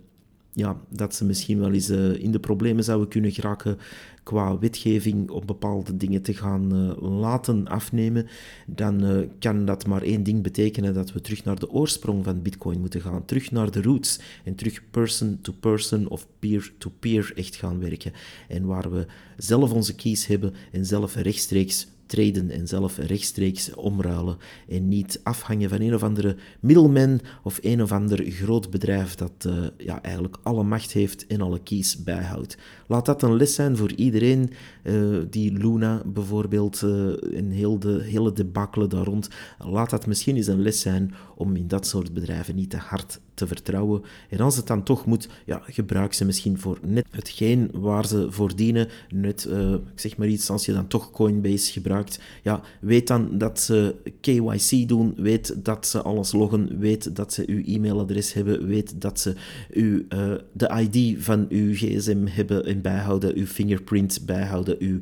ja, 0.59 0.81
dat 0.89 1.15
ze 1.15 1.25
misschien 1.25 1.59
wel 1.59 1.73
eens 1.73 1.91
in 2.19 2.31
de 2.31 2.41
problemen 2.41 2.85
zouden 2.85 3.09
kunnen 3.09 3.33
geraken 3.33 3.79
qua 4.23 4.59
wetgeving 4.59 5.31
op 5.31 5.47
bepaalde 5.47 5.97
dingen 5.97 6.23
te 6.23 6.35
gaan 6.35 6.75
uh, 6.75 7.21
laten 7.21 7.69
afnemen, 7.69 8.27
dan 8.67 9.05
uh, 9.05 9.27
kan 9.39 9.65
dat 9.65 9.87
maar 9.87 10.03
één 10.03 10.23
ding 10.23 10.43
betekenen: 10.43 10.95
dat 10.95 11.13
we 11.13 11.21
terug 11.21 11.45
naar 11.45 11.59
de 11.59 11.71
oorsprong 11.71 12.25
van 12.25 12.43
Bitcoin 12.43 12.81
moeten 12.81 13.01
gaan, 13.01 13.25
terug 13.25 13.51
naar 13.51 13.71
de 13.71 13.83
roots 13.83 14.21
en 14.45 14.55
terug 14.55 14.91
person-to-person 14.91 16.01
-person 16.01 16.09
of 16.09 16.27
peer-to-peer 16.39 17.23
-peer 17.23 17.37
echt 17.37 17.57
gaan 17.57 17.81
werken. 17.81 18.13
En 18.49 18.67
waar 18.67 18.91
we 18.91 19.07
zelf 19.37 19.73
onze 19.73 19.95
keys 19.95 20.27
hebben 20.27 20.55
en 20.73 20.87
zelf 20.87 21.15
rechtstreeks 21.15 21.87
traden 22.09 22.51
en 22.51 22.67
zelf 22.67 22.97
rechtstreeks 22.99 23.75
omruilen 23.75 24.37
en 24.69 24.89
niet 24.89 25.21
afhangen 25.23 25.69
van 25.69 25.81
een 25.81 25.95
of 25.95 26.03
andere 26.03 26.37
middelman 26.61 27.21
of 27.43 27.59
een 27.63 27.83
of 27.83 27.93
ander 27.93 28.31
groot 28.31 28.71
bedrijf 28.71 29.15
dat 29.15 29.45
uh, 29.47 29.53
ja, 29.77 30.03
eigenlijk 30.03 30.37
alle 30.43 30.63
macht 30.63 30.93
heeft 30.93 31.27
en 31.27 31.41
alle 31.41 31.61
keys 31.63 32.03
bijhoudt. 32.03 32.59
Laat 32.87 33.07
dat 33.07 33.23
een 33.23 33.37
les 33.37 33.55
zijn 33.55 33.77
voor 33.77 33.93
iedereen 33.93 34.51
uh, 34.83 35.19
die 35.31 35.53
Luna 35.53 36.03
bijvoorbeeld 36.07 36.83
uh, 36.85 37.13
heel 37.51 37.79
de 37.79 38.03
hele 38.03 38.33
debakkele 38.33 38.87
daar 38.87 39.05
rond. 39.05 39.29
Laat 39.59 39.91
dat 39.91 40.07
misschien 40.07 40.37
eens 40.37 40.47
een 40.47 40.63
les 40.63 40.81
zijn 40.81 41.15
om 41.39 41.57
in 41.57 41.69
dat 41.69 41.87
soort 41.87 42.15
bedrijven 42.15 42.55
niet 42.55 42.71
te 42.71 42.77
hard 42.77 43.21
te 43.39 43.47
vertrouwen. 43.47 44.03
En 44.29 44.41
als 44.41 44.57
het 44.57 44.67
dan 44.67 44.83
toch 44.83 45.07
moet, 45.07 45.29
ja, 45.45 45.63
gebruik 45.67 46.13
ze 46.13 46.25
misschien 46.25 46.59
voor 46.59 46.79
net 46.83 47.07
hetgeen 47.11 47.71
waar 47.73 48.07
ze 48.07 48.27
voor 48.31 48.57
dienen. 48.57 48.89
Net, 49.09 49.47
uh, 49.51 49.73
ik 49.73 50.01
zeg 50.01 50.17
maar 50.17 50.29
iets, 50.29 50.51
als 50.51 50.65
je 50.67 50.73
dan 50.73 50.87
toch 50.87 51.11
Coinbase 51.11 51.73
gebruikt, 51.73 52.21
ja, 52.43 52.61
weet 52.81 53.07
dan 53.07 53.39
dat 53.39 53.61
ze 53.61 53.95
KYC 54.21 54.89
doen, 54.89 55.15
weet 55.17 55.65
dat 55.65 55.87
ze 55.87 56.03
alles 56.03 56.33
loggen, 56.33 56.79
weet 56.79 57.17
dat 57.17 57.33
ze 57.33 57.43
uw 57.47 57.63
e-mailadres 57.65 58.33
hebben, 58.33 58.67
weet 58.67 59.01
dat 59.01 59.21
ze 59.21 59.35
uw, 59.71 60.03
uh, 60.09 60.35
de 60.53 60.89
ID 60.89 61.25
van 61.25 61.47
uw 61.49 61.75
gsm 61.75 62.27
hebben 62.27 62.65
en 62.65 62.81
bijhouden, 62.81 63.37
uw 63.37 63.47
fingerprint 63.47 64.27
bijhouden, 64.27 64.77
uw 64.79 64.99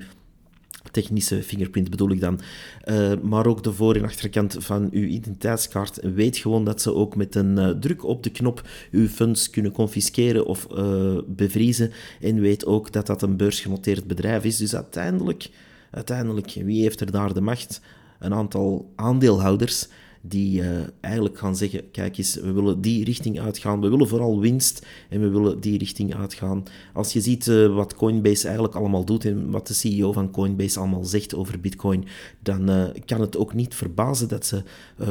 technische 0.91 1.43
fingerprint 1.43 1.91
bedoel 1.91 2.11
ik 2.11 2.21
dan, 2.21 2.41
uh, 2.85 3.13
maar 3.23 3.47
ook 3.47 3.63
de 3.63 3.73
voor- 3.73 3.95
en 3.95 4.05
achterkant 4.05 4.57
van 4.59 4.89
uw 4.91 5.05
identiteitskaart. 5.05 5.99
Weet 6.15 6.37
gewoon 6.37 6.65
dat 6.65 6.83
ze 6.83 6.95
ook 6.95 7.17
met 7.17 7.35
een 7.35 7.59
uh, 7.59 7.69
druk 7.69 8.05
op 8.05 8.23
de 8.23 8.31
knop 8.31 8.69
uw 8.91 9.09
funds 9.09 9.51
kunnen 9.51 9.73
confisceren 9.73 10.47
of 10.47 10.67
uh, 10.73 11.19
bevriezen. 11.27 11.93
En 12.21 12.41
weet 12.41 12.67
ook 12.67 12.93
dat 12.93 13.07
dat 13.07 13.23
een 13.23 13.37
beursgenoteerd 13.37 14.07
bedrijf 14.07 14.45
is. 14.45 14.57
Dus 14.57 14.75
uiteindelijk, 14.75 15.49
uiteindelijk, 15.91 16.53
wie 16.65 16.83
heeft 16.83 17.01
er 17.01 17.11
daar 17.11 17.35
de 17.35 17.41
macht? 17.41 17.81
Een 18.19 18.35
aantal 18.35 18.93
aandeelhouders 18.97 19.89
die 20.23 20.61
uh, 20.61 20.69
eigenlijk 21.01 21.39
gaan 21.39 21.57
zeggen, 21.57 21.91
kijk 21.91 22.19
eens, 22.19 22.35
we 22.35 22.53
willen 22.53 22.81
die 22.81 23.05
richting 23.05 23.41
uitgaan, 23.41 23.81
we 23.81 23.89
willen 23.89 24.09
vooral 24.09 24.41
winst 24.41 24.87
en 25.09 25.21
we 25.21 25.29
willen 25.29 25.61
die 25.61 25.79
richting 25.79 26.15
uitgaan. 26.15 26.63
Als 26.93 27.13
je 27.13 27.21
ziet 27.21 27.47
uh, 27.47 27.75
wat 27.75 27.95
Coinbase 27.95 28.45
eigenlijk 28.45 28.75
allemaal 28.77 29.05
doet 29.05 29.25
en 29.25 29.51
wat 29.51 29.67
de 29.67 29.75
CEO 29.75 30.13
van 30.13 30.31
Coinbase 30.31 30.79
allemaal 30.79 31.05
zegt 31.05 31.35
over 31.35 31.61
Bitcoin, 31.61 32.05
dan 32.43 32.71
uh, 32.71 32.85
kan 33.05 33.21
het 33.21 33.37
ook 33.37 33.55
niet 33.55 33.75
verbazen 33.75 34.29
dat 34.29 34.47
ze 34.47 34.63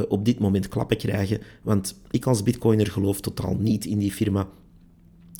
op 0.08 0.24
dit 0.24 0.38
moment 0.38 0.68
klappen 0.68 0.96
krijgen, 0.96 1.40
want 1.62 2.00
ik 2.10 2.26
als 2.26 2.42
Bitcoiner 2.42 2.86
geloof 2.86 3.20
totaal 3.20 3.56
niet 3.58 3.84
in 3.84 3.98
die 3.98 4.12
firma. 4.12 4.48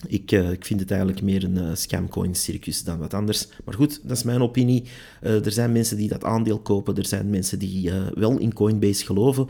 Ik, 0.06 0.32
uh, 0.32 0.50
ik, 0.50 0.64
vind 0.64 0.80
het 0.80 0.90
eigenlijk 0.90 1.22
meer 1.22 1.44
een 1.44 1.56
uh, 1.56 1.74
scamcoin-circus 1.74 2.85
dan 2.85 2.98
wat 2.98 3.14
anders. 3.14 3.48
Maar 3.64 3.74
goed, 3.74 4.00
dat 4.02 4.16
is 4.16 4.22
mijn 4.22 4.42
opinie. 4.42 4.85
Uh, 5.22 5.44
er 5.44 5.52
zijn 5.52 5.72
mensen 5.72 5.96
die 5.96 6.09
dat 6.09 6.24
aandeel 6.24 6.59
kopen, 6.59 6.96
er 6.96 7.06
zijn 7.06 7.30
mensen 7.30 7.59
die 7.59 7.90
wel 8.14 8.38
in 8.38 8.52
Coinbase 8.52 9.04
geloven. 9.04 9.48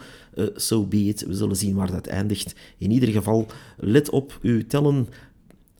so 0.54 0.84
be 0.84 1.04
it. 1.04 1.24
We 1.26 1.34
zullen 1.34 1.56
zien 1.56 1.74
waar 1.74 1.90
dat 1.90 2.06
eindigt. 2.06 2.54
In 2.78 2.90
ieder 2.90 3.08
geval, 3.08 3.46
let 3.76 4.10
op 4.10 4.38
uw 4.42 4.66
tellen. 4.66 5.08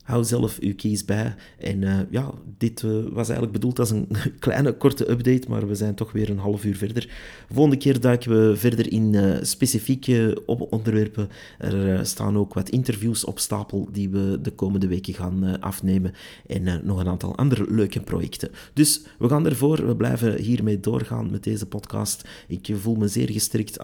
Hou 0.07 0.23
zelf 0.23 0.59
uw 0.59 0.75
keys 0.75 1.05
bij. 1.05 1.35
En 1.57 1.81
uh, 1.81 1.99
ja, 2.09 2.31
dit 2.57 2.81
uh, 2.81 2.91
was 2.91 3.27
eigenlijk 3.27 3.51
bedoeld 3.51 3.79
als 3.79 3.91
een 3.91 4.07
kleine, 4.39 4.73
korte 4.73 5.09
update, 5.09 5.49
maar 5.49 5.67
we 5.67 5.75
zijn 5.75 5.95
toch 5.95 6.11
weer 6.11 6.29
een 6.29 6.37
half 6.37 6.65
uur 6.65 6.75
verder. 6.75 7.09
Volgende 7.51 7.77
keer 7.77 7.99
duiken 7.99 8.31
we 8.31 8.57
verder 8.57 8.91
in 8.91 9.13
uh, 9.13 9.35
specifieke 9.41 10.41
onderwerpen. 10.45 11.29
Er 11.57 12.05
staan 12.05 12.37
ook 12.37 12.53
wat 12.53 12.69
interviews 12.69 13.23
op 13.23 13.39
stapel 13.39 13.89
die 13.91 14.09
we 14.09 14.39
de 14.41 14.51
komende 14.51 14.87
weken 14.87 15.13
gaan 15.13 15.59
afnemen. 15.61 16.13
En 16.45 16.81
nog 16.83 16.99
een 16.99 17.07
aantal 17.07 17.35
andere 17.35 17.65
leuke 17.69 17.99
projecten. 17.99 18.49
Dus 18.73 19.01
we 19.19 19.29
gaan 19.29 19.45
ervoor. 19.45 19.87
We 19.87 19.95
blijven 19.95 20.41
hiermee 20.41 20.79
doorgaan 20.79 21.31
met 21.31 21.43
deze 21.43 21.65
podcast. 21.65 22.27
Ik 22.47 22.69
voel 22.73 22.95
me 22.95 23.07
zeer 23.07 23.31
gestrikt 23.31 23.77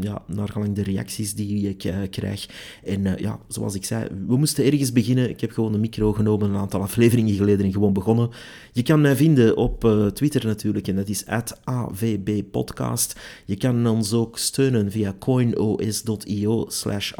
ja, 0.00 0.22
naar 0.26 0.48
gelang 0.48 0.74
de 0.74 0.82
reacties 0.82 1.34
die 1.34 1.68
ik 1.68 2.10
krijg. 2.10 2.48
En 2.84 3.02
ja, 3.18 3.40
zoals 3.48 3.74
ik 3.74 3.84
zei, 3.84 4.08
we 4.26 4.36
moesten 4.36 4.64
ergens 4.64 4.92
beginnen. 4.92 5.36
Heb 5.42 5.52
gewoon 5.52 5.74
een 5.74 5.80
micro 5.80 6.12
genomen, 6.12 6.50
een 6.50 6.56
aantal 6.56 6.80
afleveringen 6.80 7.34
geleden 7.34 7.66
en 7.66 7.72
gewoon 7.72 7.92
begonnen. 7.92 8.30
Je 8.72 8.82
kan 8.82 9.00
mij 9.00 9.16
vinden 9.16 9.56
op 9.56 9.84
uh, 9.84 10.06
Twitter 10.06 10.46
natuurlijk, 10.46 10.88
en 10.88 10.96
dat 10.96 11.08
is 11.08 11.24
@avbpodcast. 11.64 13.20
Je 13.44 13.56
kan 13.56 13.86
ons 13.86 14.12
ook 14.12 14.38
steunen 14.38 14.90
via 14.90 15.14
coinos.io 15.18 16.64
slash. 16.68 17.12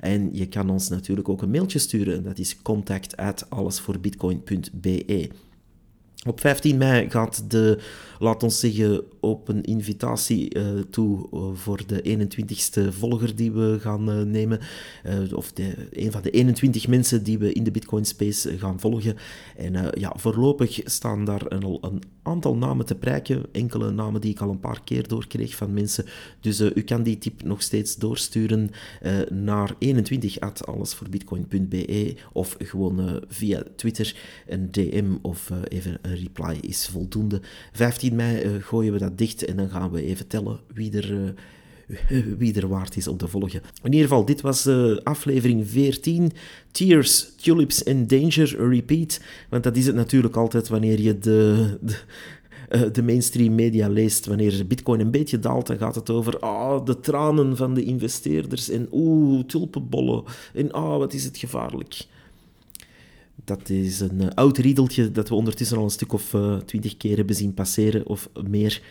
En 0.00 0.28
je 0.32 0.46
kan 0.46 0.70
ons 0.70 0.88
natuurlijk 0.88 1.28
ook 1.28 1.42
een 1.42 1.50
mailtje 1.50 1.78
sturen, 1.78 2.24
dat 2.24 2.38
is 2.38 2.62
contact 2.62 3.14
allesvoorbitcoin.be. 3.48 5.47
Op 6.26 6.40
15 6.40 6.76
mei 6.76 7.10
gaat 7.10 7.50
de, 7.50 7.78
laat 8.18 8.42
ons 8.42 8.60
zeggen, 8.60 9.02
open 9.20 9.62
invitatie 9.62 10.56
uh, 10.56 10.64
toe 10.90 11.28
uh, 11.32 11.40
voor 11.54 11.80
de 11.86 12.28
21ste 12.28 12.92
volger 12.92 13.36
die 13.36 13.52
we 13.52 13.78
gaan 13.80 14.10
uh, 14.10 14.22
nemen. 14.22 14.60
of 15.34 15.52
de, 15.52 15.88
een 15.90 16.12
van 16.12 16.22
de 16.22 16.30
21 16.30 16.88
mensen 16.88 17.22
die 17.22 17.38
we 17.38 17.52
in 17.52 17.64
de 17.64 17.70
Bitcoin 17.70 18.04
Space 18.04 18.58
gaan 18.58 18.80
volgen. 18.80 19.16
En 19.56 19.90
ja, 19.98 20.12
voorlopig 20.16 20.80
staan 20.84 21.24
daar 21.24 21.42
een, 21.48 21.78
een, 21.80 22.02
aantal 22.28 22.56
namen 22.56 22.86
te 22.86 22.94
prijken. 22.94 23.44
Enkele 23.52 23.90
namen 23.90 24.20
die 24.20 24.30
ik 24.30 24.40
al 24.40 24.50
een 24.50 24.60
paar 24.60 24.80
keer 24.84 25.08
doorkreeg 25.08 25.54
van 25.54 25.72
mensen. 25.72 26.04
Dus 26.40 26.60
u 26.60 26.82
kan 26.82 27.02
die 27.02 27.18
tip 27.18 27.42
nog 27.42 27.62
steeds 27.62 27.96
doorsturen 27.96 28.70
naar 29.30 29.74
21 29.78 30.38
allesvoorbitcoin.be 30.64 32.16
of 32.32 32.56
gewoon 32.58 33.22
via 33.28 33.62
Twitter 33.76 34.16
een 34.46 34.70
DM 34.70 35.16
of 35.22 35.50
even 35.68 35.98
een 36.02 36.16
reply 36.16 36.58
is 36.60 36.88
voldoende. 36.88 37.40
15 37.72 38.14
mei 38.14 38.60
gooien 38.60 38.92
we 38.92 38.98
dat 38.98 39.18
dicht 39.18 39.44
en 39.44 39.56
dan 39.56 39.68
gaan 39.68 39.90
we 39.90 40.02
even 40.02 40.26
tellen 40.26 40.60
wie 40.74 41.00
er, 41.00 41.34
wie 42.38 42.54
er 42.54 42.68
waard 42.68 42.96
is 42.96 43.08
om 43.08 43.16
te 43.16 43.28
volgen. 43.28 43.62
In 43.82 43.92
ieder 43.92 44.08
geval, 44.08 44.24
dit 44.24 44.40
was 44.40 44.66
uh, 44.66 44.96
aflevering 44.96 45.68
14. 45.68 46.32
Tears, 46.70 47.32
Tulips 47.36 47.84
and 47.84 48.08
Danger 48.08 48.68
Repeat. 48.68 49.20
Want 49.48 49.62
dat 49.62 49.76
is 49.76 49.86
het 49.86 49.94
natuurlijk 49.94 50.36
altijd 50.36 50.68
wanneer 50.68 51.00
je 51.00 51.18
de, 51.18 51.78
de 51.80 51.96
de 52.92 53.02
mainstream 53.02 53.54
media 53.54 53.88
leest, 53.88 54.26
wanneer 54.26 54.66
Bitcoin 54.66 55.00
een 55.00 55.10
beetje 55.10 55.38
daalt, 55.38 55.66
dan 55.66 55.78
gaat 55.78 55.94
het 55.94 56.10
over 56.10 56.38
ah, 56.38 56.84
de 56.84 57.00
tranen 57.00 57.56
van 57.56 57.74
de 57.74 57.84
investeerders 57.84 58.68
en 58.68 58.88
oeh, 58.92 59.44
tulpenbollen 59.44 60.24
en 60.54 60.72
ah, 60.72 60.96
wat 60.98 61.12
is 61.12 61.24
het 61.24 61.36
gevaarlijk. 61.36 62.06
Dat 63.44 63.68
is 63.68 64.00
een 64.00 64.20
uh, 64.20 64.26
oud 64.34 64.58
riedeltje 64.58 65.12
dat 65.12 65.28
we 65.28 65.34
ondertussen 65.34 65.76
al 65.76 65.84
een 65.84 65.90
stuk 65.90 66.12
of 66.12 66.32
uh, 66.32 66.56
twintig 66.56 66.96
keer 66.96 67.16
hebben 67.16 67.36
zien 67.36 67.54
passeren 67.54 68.06
of 68.06 68.28
meer. 68.48 68.82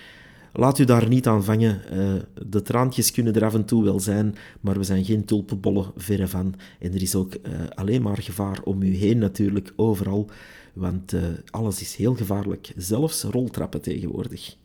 Laat 0.57 0.79
u 0.79 0.85
daar 0.85 1.07
niet 1.07 1.27
aan 1.27 1.43
vangen. 1.43 1.81
Uh, 1.93 2.13
de 2.47 2.61
traantjes 2.61 3.11
kunnen 3.11 3.35
er 3.35 3.45
af 3.45 3.53
en 3.53 3.65
toe 3.65 3.83
wel 3.83 3.99
zijn, 3.99 4.35
maar 4.61 4.77
we 4.77 4.83
zijn 4.83 5.05
geen 5.05 5.25
tulpenbollen, 5.25 5.91
verre 5.95 6.27
van. 6.27 6.53
En 6.79 6.93
er 6.93 7.01
is 7.01 7.15
ook 7.15 7.33
alleen 7.75 8.01
maar 8.01 8.21
gevaar 8.21 8.59
om 8.63 8.81
u 8.81 8.95
heen 8.95 9.17
natuurlijk, 9.17 9.73
overal. 9.75 10.29
Want 10.73 11.13
alles 11.49 11.81
is 11.81 11.95
heel 11.95 12.15
gevaarlijk, 12.15 12.73
zelfs 12.75 13.23
roltrappen 13.23 13.81
tegenwoordig. 13.81 14.55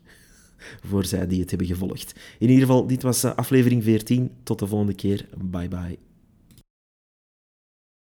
Voor 0.89 1.05
zij 1.05 1.27
die 1.27 1.39
het 1.39 1.49
hebben 1.49 1.67
gevolgd. 1.67 2.15
In 2.39 2.49
ieder 2.49 2.65
geval, 2.65 2.87
dit 2.87 3.01
was 3.01 3.23
aflevering 3.25 3.83
14. 3.83 4.31
Tot 4.43 4.59
de 4.59 4.67
volgende 4.67 4.93
keer. 4.93 5.25
Bye 5.37 5.67
bye. 5.67 6.12